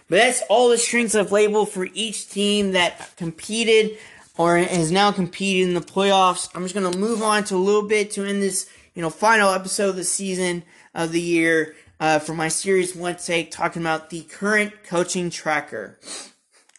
But 0.09 0.17
that's 0.17 0.43
all 0.49 0.69
the 0.69 0.79
strengths 0.79 1.15
I've 1.15 1.33
labeled 1.33 1.71
for 1.71 1.89
each 1.95 2.29
team 2.29 2.73
that 2.73 3.17
competed 3.17 3.99
or 4.37 4.59
has 4.59 4.93
now 4.93 5.11
competed 5.11 5.69
in 5.69 5.75
the 5.75 5.81
playoffs. 5.81 6.49
I'm 6.55 6.63
just 6.63 6.75
going 6.75 6.91
to 6.91 6.99
move 6.99 7.23
on 7.23 7.45
to 7.45 7.57
a 7.57 7.59
little 7.59 7.89
bit 7.89 8.11
to 8.13 8.25
end 8.25 8.43
this, 8.43 8.69
you 8.95 9.03
know, 9.03 9.11
final 9.11 9.51
episode 9.51 9.91
of 9.91 9.97
the 9.97 10.05
season 10.05 10.63
of 10.95 11.13
the 11.13 11.21
year 11.21 11.75
uh, 12.01 12.19
for 12.19 12.35
my 12.35 12.49
series 12.49 12.95
one 12.95 13.17
take, 13.17 13.51
talking 13.51 13.83
about 13.83 14.11
the 14.11 14.23
current 14.23 14.85
coaching 14.85 15.31
tracker. 15.31 15.99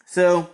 So 0.06 0.48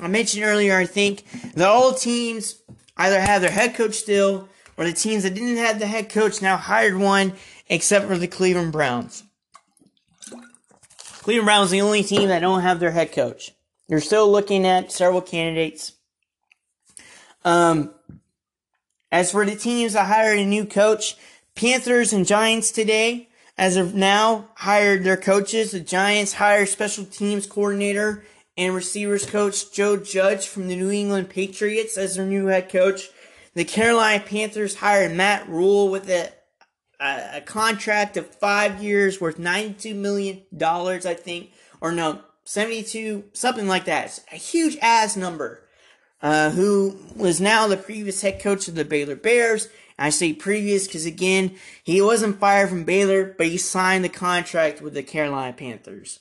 I 0.00 0.08
mentioned 0.08 0.44
earlier, 0.44 0.76
I 0.76 0.86
think 0.86 1.24
that 1.54 1.68
all 1.68 1.92
teams 1.92 2.60
either 2.96 3.20
have 3.20 3.42
their 3.42 3.50
head 3.50 3.74
coach 3.74 3.94
still, 3.94 4.48
or 4.76 4.84
the 4.84 4.92
teams 4.92 5.22
that 5.22 5.34
didn't 5.34 5.56
have 5.56 5.78
the 5.78 5.86
head 5.86 6.08
coach 6.08 6.40
now 6.42 6.56
hired 6.56 6.96
one, 6.96 7.32
except 7.68 8.06
for 8.06 8.18
the 8.18 8.28
Cleveland 8.28 8.72
Browns. 8.72 9.24
Cleveland 11.22 11.46
Browns 11.46 11.70
the 11.70 11.80
only 11.80 12.02
team 12.02 12.28
that 12.28 12.40
don't 12.40 12.62
have 12.62 12.80
their 12.80 12.92
head 12.92 13.12
coach. 13.12 13.52
They're 13.88 14.00
still 14.00 14.30
looking 14.30 14.66
at 14.66 14.92
several 14.92 15.20
candidates. 15.20 15.92
Um, 17.44 17.92
as 19.10 19.32
for 19.32 19.44
the 19.44 19.56
teams 19.56 19.94
that 19.94 20.06
hired 20.06 20.38
a 20.38 20.44
new 20.44 20.64
coach, 20.64 21.16
Panthers 21.54 22.12
and 22.12 22.26
Giants 22.26 22.70
today, 22.70 23.28
as 23.58 23.76
of 23.76 23.94
now, 23.94 24.48
hired 24.54 25.02
their 25.02 25.16
coaches. 25.16 25.72
The 25.72 25.80
Giants 25.80 26.34
hired 26.34 26.68
special 26.68 27.04
teams 27.04 27.44
coordinator 27.44 28.24
and 28.56 28.74
receivers 28.74 29.26
coach 29.26 29.72
Joe 29.72 29.96
Judge 29.96 30.46
from 30.46 30.68
the 30.68 30.76
New 30.76 30.92
England 30.92 31.28
Patriots 31.28 31.98
as 31.98 32.14
their 32.14 32.24
new 32.24 32.46
head 32.46 32.70
coach. 32.70 33.10
The 33.54 33.64
Carolina 33.64 34.22
Panthers 34.24 34.76
hired 34.76 35.12
Matt 35.12 35.48
Rhule 35.48 35.90
with 35.90 36.08
a, 36.08 36.32
a, 37.00 37.38
a 37.38 37.40
contract 37.40 38.16
of 38.16 38.26
five 38.26 38.80
years 38.80 39.20
worth 39.20 39.38
$92 39.38 39.94
million, 39.96 40.44
I 40.62 41.14
think. 41.14 41.50
Or 41.80 41.90
no, 41.90 42.20
72, 42.44 43.24
something 43.32 43.66
like 43.66 43.86
that. 43.86 44.06
It's 44.06 44.20
a 44.32 44.36
huge 44.36 44.76
ass 44.80 45.16
number 45.16 45.67
uh, 46.22 46.50
who 46.50 46.96
was 47.16 47.40
now 47.40 47.66
the 47.66 47.76
previous 47.76 48.22
head 48.22 48.40
coach 48.40 48.68
of 48.68 48.74
the 48.74 48.84
Baylor 48.84 49.16
Bears. 49.16 49.68
I 49.98 50.10
say 50.10 50.32
previous 50.32 50.86
because 50.86 51.06
again, 51.06 51.56
he 51.82 52.00
wasn't 52.00 52.38
fired 52.38 52.68
from 52.68 52.84
Baylor, 52.84 53.34
but 53.36 53.48
he 53.48 53.56
signed 53.56 54.04
the 54.04 54.08
contract 54.08 54.80
with 54.80 54.94
the 54.94 55.02
Carolina 55.02 55.52
Panthers. 55.52 56.20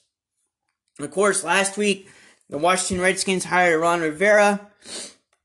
Of 1.00 1.12
course, 1.12 1.44
last 1.44 1.78
week 1.78 2.10
the 2.50 2.58
Washington 2.58 3.04
Redskins 3.04 3.46
hired 3.46 3.80
Ron 3.80 4.02
Rivera, 4.02 4.68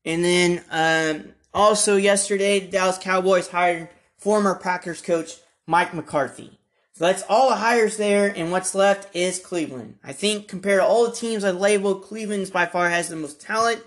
and 0.03 0.23
then 0.23 0.63
um, 0.71 1.33
also 1.53 1.95
yesterday 1.95 2.59
the 2.59 2.71
Dallas 2.71 2.97
Cowboys 2.97 3.49
hired 3.49 3.89
former 4.17 4.55
Packers 4.55 5.01
coach 5.01 5.33
Mike 5.67 5.93
McCarthy. 5.93 6.57
So 6.93 7.05
that's 7.05 7.23
all 7.27 7.49
the 7.49 7.55
hires 7.55 7.97
there, 7.97 8.31
and 8.35 8.51
what's 8.51 8.75
left 8.75 9.15
is 9.15 9.39
Cleveland. 9.39 9.97
I 10.03 10.13
think 10.13 10.47
compared 10.47 10.79
to 10.79 10.85
all 10.85 11.05
the 11.07 11.15
teams 11.15 11.43
I 11.43 11.49
labeled, 11.49 12.03
Cleveland's 12.03 12.51
by 12.51 12.67
far 12.67 12.89
has 12.89 13.09
the 13.09 13.15
most 13.15 13.41
talent 13.41 13.81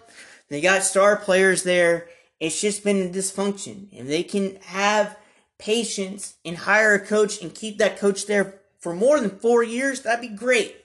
they 0.48 0.60
got 0.60 0.82
star 0.82 1.16
players 1.16 1.62
there. 1.62 2.08
It's 2.38 2.60
just 2.60 2.84
been 2.84 3.02
a 3.02 3.10
dysfunction. 3.10 3.88
If 3.92 4.06
they 4.06 4.22
can 4.22 4.56
have 4.66 5.16
patience 5.58 6.34
and 6.44 6.56
hire 6.56 6.94
a 6.94 7.00
coach 7.00 7.40
and 7.42 7.54
keep 7.54 7.78
that 7.78 7.98
coach 7.98 8.26
there 8.26 8.60
for 8.78 8.94
more 8.94 9.18
than 9.18 9.38
four 9.38 9.62
years, 9.62 10.02
that'd 10.02 10.20
be 10.20 10.34
great. 10.34 10.76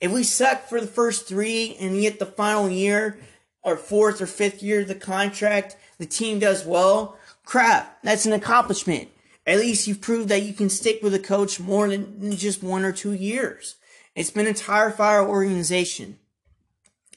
If 0.00 0.12
we 0.12 0.22
suck 0.22 0.68
for 0.68 0.80
the 0.80 0.86
first 0.86 1.26
three 1.26 1.76
and 1.78 2.00
get 2.00 2.18
the 2.18 2.26
final 2.26 2.70
year 2.70 3.18
or 3.62 3.76
fourth 3.76 4.22
or 4.22 4.26
fifth 4.26 4.62
year 4.62 4.80
of 4.80 4.88
the 4.88 4.94
contract, 4.94 5.76
the 5.98 6.06
team 6.06 6.38
does 6.38 6.64
well, 6.64 7.18
crap, 7.44 8.02
that's 8.02 8.24
an 8.24 8.32
accomplishment. 8.32 9.08
At 9.46 9.58
least 9.58 9.86
you've 9.86 10.00
proved 10.00 10.28
that 10.28 10.42
you 10.42 10.54
can 10.54 10.70
stick 10.70 11.02
with 11.02 11.12
a 11.12 11.18
coach 11.18 11.60
more 11.60 11.88
than 11.88 12.34
just 12.36 12.62
one 12.62 12.84
or 12.84 12.92
two 12.92 13.12
years. 13.12 13.76
It's 14.14 14.30
been 14.30 14.46
a 14.46 14.54
tire 14.54 14.90
fire 14.90 15.26
organization. 15.26 16.18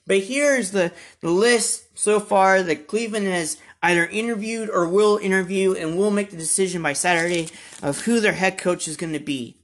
But 0.05 0.23
here's 0.23 0.71
the, 0.71 0.91
the 1.21 1.29
list 1.29 1.97
so 1.97 2.19
far 2.19 2.61
that 2.63 2.87
Cleveland 2.87 3.27
has 3.27 3.57
either 3.81 4.05
interviewed 4.05 4.69
or 4.69 4.87
will 4.87 5.17
interview 5.17 5.73
and 5.73 5.97
will 5.97 6.11
make 6.11 6.29
the 6.29 6.37
decision 6.37 6.81
by 6.81 6.93
Saturday 6.93 7.49
of 7.81 8.01
who 8.01 8.19
their 8.19 8.33
head 8.33 8.57
coach 8.57 8.87
is 8.87 8.97
going 8.97 9.13
to 9.13 9.19
be. 9.19 9.55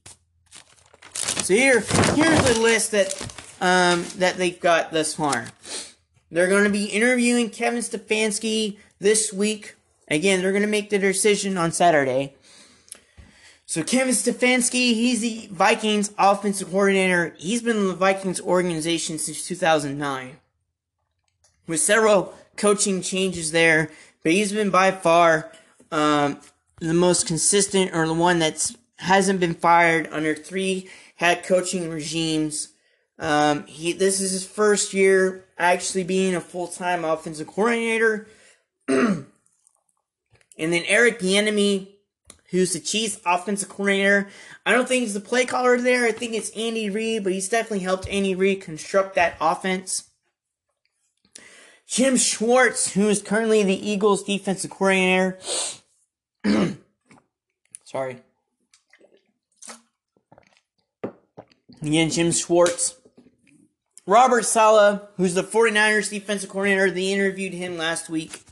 So 1.14 1.54
here, 1.54 1.80
here's 1.80 2.42
the 2.44 2.60
list 2.62 2.92
that 2.92 3.14
um, 3.62 4.06
that 4.18 4.38
they've 4.38 4.60
got 4.60 4.92
thus 4.92 5.16
far. 5.16 5.48
They're 6.32 6.48
going 6.48 6.64
to 6.64 6.70
be 6.70 6.86
interviewing 6.86 7.50
Kevin 7.50 7.80
Stefanski 7.80 8.78
this 9.00 9.34
week. 9.34 9.76
Again, 10.08 10.42
they're 10.42 10.52
going 10.52 10.62
to 10.64 10.68
make 10.68 10.90
the 10.90 11.00
decision 11.00 11.58
on 11.58 11.72
Saturday. 11.72 12.36
So 13.70 13.84
Kevin 13.84 14.16
Stefanski, 14.16 14.96
he's 14.96 15.22
the 15.22 15.48
Vikings 15.52 16.12
offensive 16.18 16.72
coordinator. 16.72 17.36
He's 17.38 17.62
been 17.62 17.78
in 17.78 17.88
the 17.90 17.94
Vikings 17.94 18.42
organization 18.42 19.20
since 19.20 19.46
2009. 19.46 20.38
With 21.68 21.80
several 21.80 22.34
coaching 22.58 23.04
changes 23.04 23.52
there, 23.52 23.92
but 24.24 24.32
he's 24.32 24.52
been 24.52 24.72
by 24.72 24.90
far 24.90 25.52
um, 25.92 26.40
the 26.80 26.96
most 26.96 27.28
consistent 27.28 27.94
or 27.94 28.08
the 28.08 28.14
one 28.16 28.40
that 28.40 28.72
hasn't 28.96 29.40
been 29.40 29.54
fired 29.54 30.10
under 30.12 30.34
three 30.34 30.90
head 31.18 31.44
coaching 31.44 31.92
regimes. 31.92 32.70
Um, 33.20 33.68
he 33.68 33.94
this 33.94 34.20
is 34.20 34.32
his 34.32 34.48
first 34.48 34.96
year 34.96 35.46
actually 35.60 36.06
being 36.06 36.34
a 36.34 36.42
full 36.42 36.70
time 36.70 37.06
offensive 37.06 37.46
coordinator. 37.46 38.28
and 38.88 39.28
then 40.58 40.84
Eric 40.88 41.20
Bieniemy 41.20 41.99
who's 42.52 42.74
the 42.74 42.80
Chiefs 42.80 43.20
offensive 43.26 43.70
coordinator. 43.70 44.30
I 44.66 44.72
don't 44.72 44.88
think 44.88 45.02
he's 45.02 45.14
the 45.14 45.20
play 45.20 45.46
caller 45.46 45.78
there. 45.78 46.06
I 46.06 46.12
think 46.12 46.34
it's 46.34 46.50
Andy 46.52 46.90
Reid, 46.90 47.24
but 47.24 47.34
he's 47.34 47.50
definitely 47.50 47.80
helped 47.80 48.08
Andy 48.10 48.36
Reid 48.36 48.62
construct 48.62 49.16
that 49.16 49.36
offense. 49.40 50.10
Jim 51.88 52.18
Schwartz, 52.18 52.94
who 52.94 53.10
is 53.10 53.22
currently 53.22 53.64
the 53.64 53.90
Eagles 53.90 54.24
defensive 54.24 54.70
coordinator. 54.70 55.40
Sorry. 57.84 58.18
Again, 61.82 62.10
Jim 62.10 62.32
Schwartz. 62.32 62.96
Robert 64.06 64.44
Saleh, 64.44 65.02
who's 65.18 65.34
the 65.34 65.44
49ers 65.44 66.10
defensive 66.10 66.50
coordinator, 66.50 66.92
they 66.92 67.12
interviewed 67.12 67.54
him 67.54 67.78
last 67.78 68.10
week. 68.10 68.44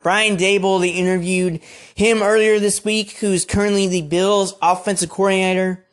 Brian 0.00 0.36
Daboll, 0.36 0.80
they 0.80 0.90
interviewed 0.90 1.60
him 1.94 2.22
earlier 2.22 2.60
this 2.60 2.84
week, 2.84 3.12
who's 3.18 3.44
currently 3.44 3.88
the 3.88 4.02
Bills 4.02 4.54
offensive 4.62 5.10
coordinator. 5.10 5.84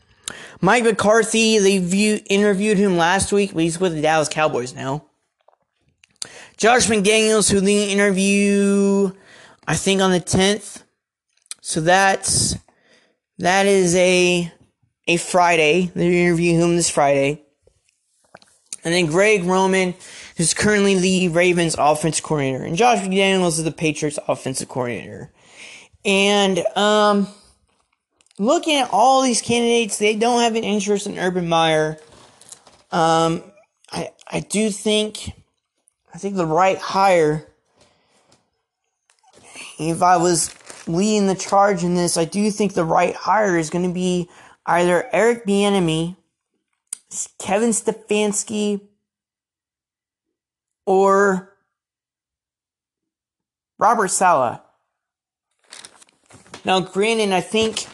Mike 0.62 0.84
McCarthy, 0.84 1.58
they 1.58 1.80
view, 1.80 2.20
interviewed 2.30 2.78
him 2.78 2.98
last 2.98 3.32
week, 3.32 3.54
but 3.54 3.64
he's 3.64 3.80
with 3.80 3.94
the 3.94 4.02
Dallas 4.02 4.30
Cowboys 4.30 4.74
now. 4.74 5.06
Josh 6.58 6.88
McDaniels, 6.88 7.52
who 7.52 7.60
they 7.60 7.92
interview, 7.92 9.12
I 9.68 9.76
think 9.76 10.02
on 10.02 10.12
the 10.12 10.22
10th. 10.22 10.84
So 11.62 11.82
that's, 11.82 12.56
that 13.40 13.66
is 13.66 13.96
a, 13.96 14.52
a 15.08 15.18
Friday. 15.18 15.92
They 15.96 16.26
interview 16.26 16.60
him 16.60 16.76
this 16.76 16.90
Friday. 16.90 17.45
And 18.86 18.94
then 18.94 19.08
Greg 19.08 19.44
Roman, 19.44 19.96
who's 20.38 20.54
currently 20.54 20.98
the 20.98 21.28
Ravens 21.30 21.76
offensive 21.78 22.24
coordinator, 22.24 22.64
and 22.64 22.78
Josh 22.78 23.00
McDaniels 23.00 23.58
is 23.58 23.64
the 23.64 23.72
Patriots 23.72 24.20
offensive 24.28 24.70
coordinator. 24.70 25.32
And 26.06 26.60
um, 26.78 27.28
looking 28.38 28.76
at 28.76 28.90
all 28.92 29.24
these 29.24 29.42
candidates, 29.42 29.98
they 29.98 30.16
don't 30.16 30.42
have 30.42 30.56
an 30.56 30.64
interest 30.64 31.08
in 31.08 31.18
Urban 31.18 31.50
Meyer. 31.50 31.98
Um, 32.92 33.44
I 33.92 34.12
I 34.28 34.40
do 34.40 34.70
think 34.70 35.32
I 36.14 36.18
think 36.20 36.36
the 36.36 36.46
right 36.46 36.78
hire. 36.78 37.48
If 39.80 40.02
I 40.02 40.18
was 40.18 40.54
leading 40.88 41.28
the 41.28 41.36
charge 41.36 41.84
in 41.84 41.96
this, 41.96 42.18
I 42.18 42.26
do 42.26 42.50
think 42.52 42.74
the 42.74 42.86
right 42.86 43.16
hire 43.16 43.58
is 43.58 43.70
going 43.70 43.86
to 43.86 43.94
be 43.94 44.30
either 44.66 45.10
Eric 45.12 45.46
Bieniemy, 45.46 46.16
Kevin 47.40 47.70
Stefanski, 47.70 48.82
or 50.86 51.54
Robert 53.78 54.10
Saleh. 54.10 54.60
Now, 56.64 56.80
granted, 56.80 57.32
I 57.32 57.42
think 57.42 57.86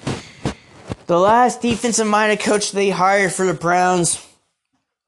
the 1.08 1.20
last 1.20 1.62
defensive 1.62 2.08
minded 2.08 2.40
coach 2.40 2.72
they 2.72 2.90
hired 2.90 3.34
for 3.34 3.46
the 3.46 3.54
Browns, 3.54 4.26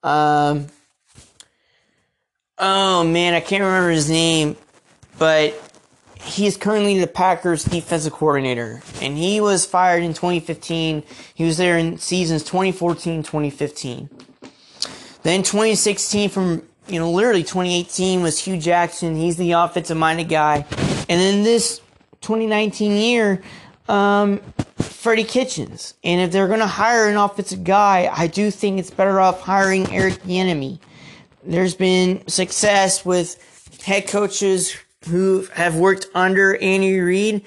um, 0.01 0.68
oh 2.57 3.03
man, 3.03 3.34
I 3.34 3.39
can't 3.39 3.64
remember 3.64 3.89
his 3.89 4.09
name, 4.09 4.57
but 5.18 5.72
he's 6.24 6.57
currently 6.57 6.99
the 6.99 7.07
Packers 7.07 7.63
defensive 7.63 8.13
coordinator, 8.13 8.82
and 9.01 9.17
he 9.17 9.41
was 9.41 9.65
fired 9.65 10.03
in 10.03 10.13
2015. 10.13 11.03
He 11.34 11.43
was 11.43 11.57
there 11.57 11.78
in 11.78 11.97
seasons 11.97 12.43
2014, 12.43 13.24
2015. 13.24 14.09
Then 15.24 15.43
2016 15.43 16.30
from 16.30 16.63
you 16.88 16.99
know 16.99 17.11
literally 17.11 17.43
2018 17.43 18.21
was 18.21 18.39
Hue 18.39 18.57
Jackson. 18.57 19.15
He's 19.15 19.38
the 19.38 19.53
offensive 19.53 19.97
minded 19.97 20.30
guy, 20.30 20.65
and 21.09 21.19
then 21.19 21.43
this 21.43 21.82
2019 22.21 22.91
year, 22.93 23.41
um, 23.88 24.39
Freddie 24.78 25.24
Kitchens. 25.24 25.93
And 26.03 26.21
if 26.21 26.32
they're 26.32 26.47
going 26.47 26.59
to 26.59 26.67
hire 26.67 27.07
an 27.07 27.17
offensive 27.17 27.63
guy, 27.63 28.09
I 28.11 28.28
do 28.28 28.49
think 28.49 28.80
it's 28.80 28.89
better 28.89 29.19
off 29.19 29.41
hiring 29.41 29.91
Eric 29.91 30.15
Bieniemy. 30.24 30.80
There's 31.45 31.76
been 31.76 32.26
success 32.28 33.05
with 33.05 33.38
head 33.84 34.07
coaches 34.07 34.78
who 35.06 35.47
have 35.54 35.76
worked 35.76 36.08
under 36.14 36.56
Andy 36.58 36.99
Reid. 36.99 37.43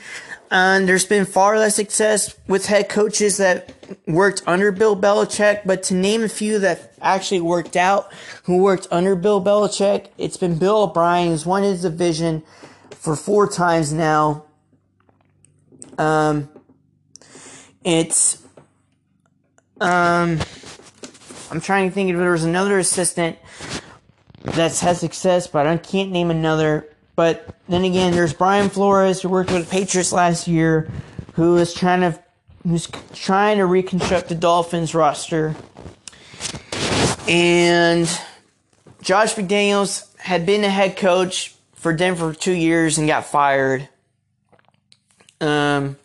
And 0.50 0.88
there's 0.88 1.04
been 1.04 1.24
far 1.24 1.58
less 1.58 1.74
success 1.74 2.36
with 2.46 2.66
head 2.66 2.88
coaches 2.88 3.38
that 3.38 3.72
worked 4.06 4.42
under 4.46 4.70
Bill 4.70 4.96
Belichick, 4.96 5.62
but 5.64 5.82
to 5.84 5.94
name 5.94 6.22
a 6.22 6.28
few 6.28 6.60
that 6.60 6.94
actually 7.02 7.40
worked 7.40 7.76
out, 7.76 8.12
who 8.44 8.58
worked 8.58 8.86
under 8.92 9.16
Bill 9.16 9.42
Belichick, 9.42 10.08
it's 10.18 10.36
been 10.36 10.56
Bill 10.56 10.84
O'Brien, 10.84 11.28
who's 11.28 11.44
won 11.44 11.64
his 11.64 11.82
division 11.82 12.44
for 12.90 13.16
four 13.16 13.48
times 13.50 13.92
now. 13.92 14.44
Um, 15.98 16.48
it's, 17.84 18.42
um, 19.80 20.38
I'm 21.50 21.60
trying 21.60 21.88
to 21.88 21.94
think 21.94 22.10
if 22.10 22.16
there 22.16 22.30
was 22.30 22.44
another 22.44 22.78
assistant 22.78 23.36
that's 24.42 24.80
had 24.80 24.96
success, 24.96 25.46
but 25.48 25.66
I 25.66 25.76
can't 25.76 26.12
name 26.12 26.30
another. 26.30 26.88
But 27.16 27.56
then 27.68 27.84
again, 27.84 28.12
there's 28.12 28.34
Brian 28.34 28.68
Flores 28.68 29.22
who 29.22 29.30
worked 29.30 29.50
with 29.50 29.64
the 29.64 29.70
Patriots 29.70 30.12
last 30.12 30.46
year, 30.46 30.90
who 31.32 31.56
is 31.56 31.74
trying 31.74 32.00
to 32.02 32.22
who's 32.62 32.88
trying 33.14 33.58
to 33.58 33.66
reconstruct 33.66 34.28
the 34.28 34.34
Dolphins 34.34 34.94
roster. 34.94 35.56
And 37.28 38.06
Josh 39.02 39.34
McDaniels 39.34 40.14
had 40.18 40.46
been 40.46 40.64
a 40.64 40.68
head 40.68 40.96
coach 40.96 41.54
for 41.74 41.92
Denver 41.92 42.32
for 42.32 42.38
two 42.38 42.52
years 42.52 42.98
and 42.98 43.06
got 43.06 43.24
fired. 43.24 43.88
Um, 45.40 45.96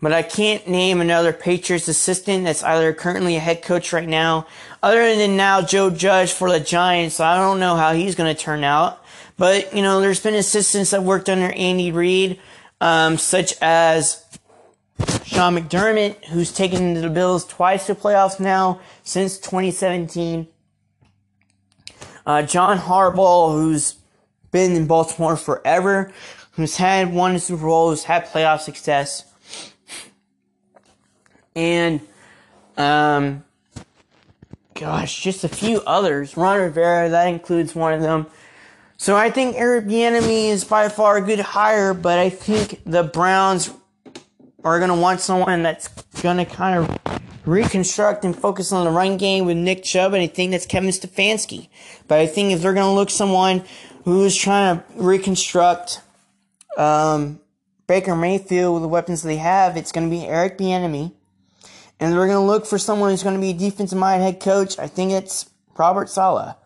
but 0.00 0.12
I 0.12 0.22
can't 0.22 0.66
name 0.68 1.00
another 1.00 1.32
Patriots 1.32 1.88
assistant 1.88 2.44
that's 2.44 2.62
either 2.62 2.92
currently 2.92 3.36
a 3.36 3.40
head 3.40 3.62
coach 3.62 3.92
right 3.92 4.08
now, 4.08 4.46
other 4.82 5.16
than 5.16 5.36
now 5.36 5.60
Joe 5.60 5.90
Judge 5.90 6.32
for 6.32 6.50
the 6.50 6.60
Giants. 6.60 7.16
So 7.16 7.24
I 7.24 7.36
don't 7.36 7.60
know 7.60 7.76
how 7.76 7.92
he's 7.92 8.14
going 8.14 8.34
to 8.34 8.40
turn 8.40 8.64
out. 8.64 8.97
But, 9.38 9.74
you 9.74 9.82
know, 9.82 10.00
there's 10.00 10.20
been 10.20 10.34
assistants 10.34 10.90
that 10.90 11.04
worked 11.04 11.28
under 11.28 11.50
Andy 11.52 11.92
Reid, 11.92 12.40
um, 12.80 13.16
such 13.16 13.54
as 13.62 14.24
Sean 15.24 15.56
McDermott, 15.56 16.24
who's 16.26 16.52
taken 16.52 16.94
the 16.94 17.08
Bills 17.08 17.46
twice 17.46 17.86
to 17.86 17.94
playoffs 17.94 18.40
now 18.40 18.80
since 19.04 19.38
2017. 19.38 20.48
Uh, 22.26 22.42
John 22.42 22.78
Harbaugh, 22.78 23.52
who's 23.52 23.94
been 24.50 24.72
in 24.72 24.86
Baltimore 24.88 25.36
forever, 25.36 26.12
who's 26.52 26.76
had 26.76 27.14
one 27.14 27.38
Super 27.38 27.64
Bowl, 27.64 27.90
who's 27.90 28.04
had 28.04 28.26
playoff 28.26 28.60
success. 28.60 29.24
And, 31.54 32.00
um, 32.76 33.44
gosh, 34.74 35.22
just 35.22 35.44
a 35.44 35.48
few 35.48 35.80
others. 35.82 36.36
Ron 36.36 36.58
Rivera, 36.58 37.08
that 37.08 37.28
includes 37.28 37.74
one 37.74 37.92
of 37.92 38.00
them. 38.00 38.26
So 39.00 39.16
I 39.16 39.30
think 39.30 39.54
Eric 39.56 39.86
Bieniemy 39.86 40.48
is 40.48 40.64
by 40.64 40.88
far 40.88 41.18
a 41.18 41.20
good 41.20 41.38
hire, 41.38 41.94
but 41.94 42.18
I 42.18 42.30
think 42.30 42.82
the 42.84 43.04
Browns 43.04 43.70
are 44.64 44.78
going 44.80 44.90
to 44.90 44.96
want 44.96 45.20
someone 45.20 45.62
that's 45.62 45.86
going 46.20 46.38
to 46.38 46.44
kind 46.44 46.78
of 46.78 47.20
reconstruct 47.46 48.24
and 48.24 48.36
focus 48.36 48.72
on 48.72 48.84
the 48.84 48.90
run 48.90 49.16
game 49.16 49.46
with 49.46 49.56
Nick 49.56 49.84
Chubb, 49.84 50.14
and 50.14 50.22
I 50.22 50.26
think 50.26 50.50
that's 50.50 50.66
Kevin 50.66 50.90
Stefanski. 50.90 51.68
But 52.08 52.18
I 52.18 52.26
think 52.26 52.52
if 52.52 52.60
they're 52.60 52.74
going 52.74 52.90
to 52.90 52.92
look 52.92 53.10
someone 53.10 53.62
who's 54.02 54.34
trying 54.34 54.78
to 54.78 54.84
reconstruct 54.96 56.00
um, 56.76 57.38
Baker 57.86 58.16
Mayfield 58.16 58.74
with 58.74 58.82
the 58.82 58.88
weapons 58.88 59.22
they 59.22 59.36
have, 59.36 59.76
it's 59.76 59.92
going 59.92 60.10
to 60.10 60.14
be 60.14 60.26
Eric 60.26 60.58
Bieniemy. 60.58 61.12
And 62.00 62.12
they're 62.12 62.26
going 62.26 62.32
to 62.32 62.40
look 62.40 62.66
for 62.66 62.78
someone 62.78 63.10
who's 63.10 63.22
going 63.22 63.36
to 63.36 63.40
be 63.40 63.50
a 63.50 63.54
defensive 63.54 63.98
minded 63.98 64.24
head 64.24 64.40
coach. 64.40 64.76
I 64.76 64.88
think 64.88 65.12
it's 65.12 65.48
Robert 65.76 66.08
Saleh. 66.08 66.56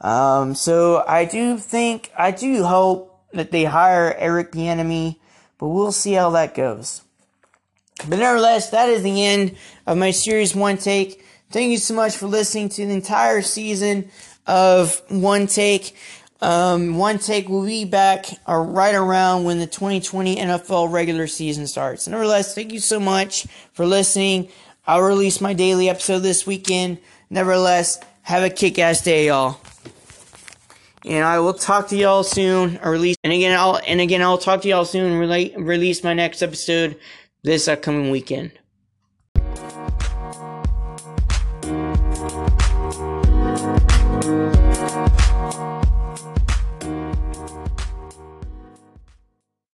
Um, 0.00 0.54
so 0.54 1.04
I 1.06 1.24
do 1.24 1.58
think, 1.58 2.12
I 2.16 2.30
do 2.30 2.64
hope 2.64 3.20
that 3.32 3.50
they 3.50 3.64
hire 3.64 4.14
Eric 4.16 4.52
Bieniemy, 4.52 5.16
but 5.58 5.68
we'll 5.68 5.92
see 5.92 6.12
how 6.12 6.30
that 6.30 6.54
goes. 6.54 7.02
But 8.08 8.20
nevertheless, 8.20 8.70
that 8.70 8.88
is 8.88 9.02
the 9.02 9.24
end 9.24 9.56
of 9.86 9.98
my 9.98 10.12
series 10.12 10.54
one 10.54 10.78
take. 10.78 11.24
Thank 11.50 11.70
you 11.70 11.78
so 11.78 11.94
much 11.94 12.16
for 12.16 12.26
listening 12.26 12.68
to 12.70 12.86
the 12.86 12.92
entire 12.92 13.42
season 13.42 14.10
of 14.46 15.02
one 15.08 15.46
take. 15.46 15.96
Um, 16.40 16.96
one 16.96 17.18
take 17.18 17.48
will 17.48 17.66
be 17.66 17.84
back 17.84 18.26
uh, 18.48 18.54
right 18.54 18.94
around 18.94 19.42
when 19.42 19.58
the 19.58 19.66
2020 19.66 20.36
NFL 20.36 20.92
regular 20.92 21.26
season 21.26 21.66
starts. 21.66 22.06
Nevertheless, 22.06 22.54
thank 22.54 22.72
you 22.72 22.78
so 22.78 23.00
much 23.00 23.48
for 23.72 23.84
listening. 23.84 24.48
I'll 24.86 25.02
release 25.02 25.40
my 25.40 25.52
daily 25.52 25.88
episode 25.88 26.20
this 26.20 26.46
weekend. 26.46 26.98
Nevertheless, 27.28 27.98
have 28.22 28.44
a 28.44 28.50
kick 28.50 28.78
ass 28.78 29.02
day, 29.02 29.26
y'all 29.26 29.60
and 31.04 31.24
I 31.24 31.38
will 31.40 31.54
talk 31.54 31.88
to 31.88 31.96
y'all 31.96 32.22
soon. 32.22 32.78
Or 32.82 32.92
release, 32.92 33.16
and 33.24 33.32
again, 33.32 33.58
I'll 33.58 33.80
and 33.86 34.00
again, 34.00 34.22
I'll 34.22 34.38
talk 34.38 34.62
to 34.62 34.68
y'all 34.68 34.84
soon. 34.84 35.18
Relate, 35.18 35.58
release 35.58 36.02
my 36.04 36.14
next 36.14 36.42
episode 36.42 36.98
this 37.42 37.68
upcoming 37.68 38.10
weekend. 38.10 38.52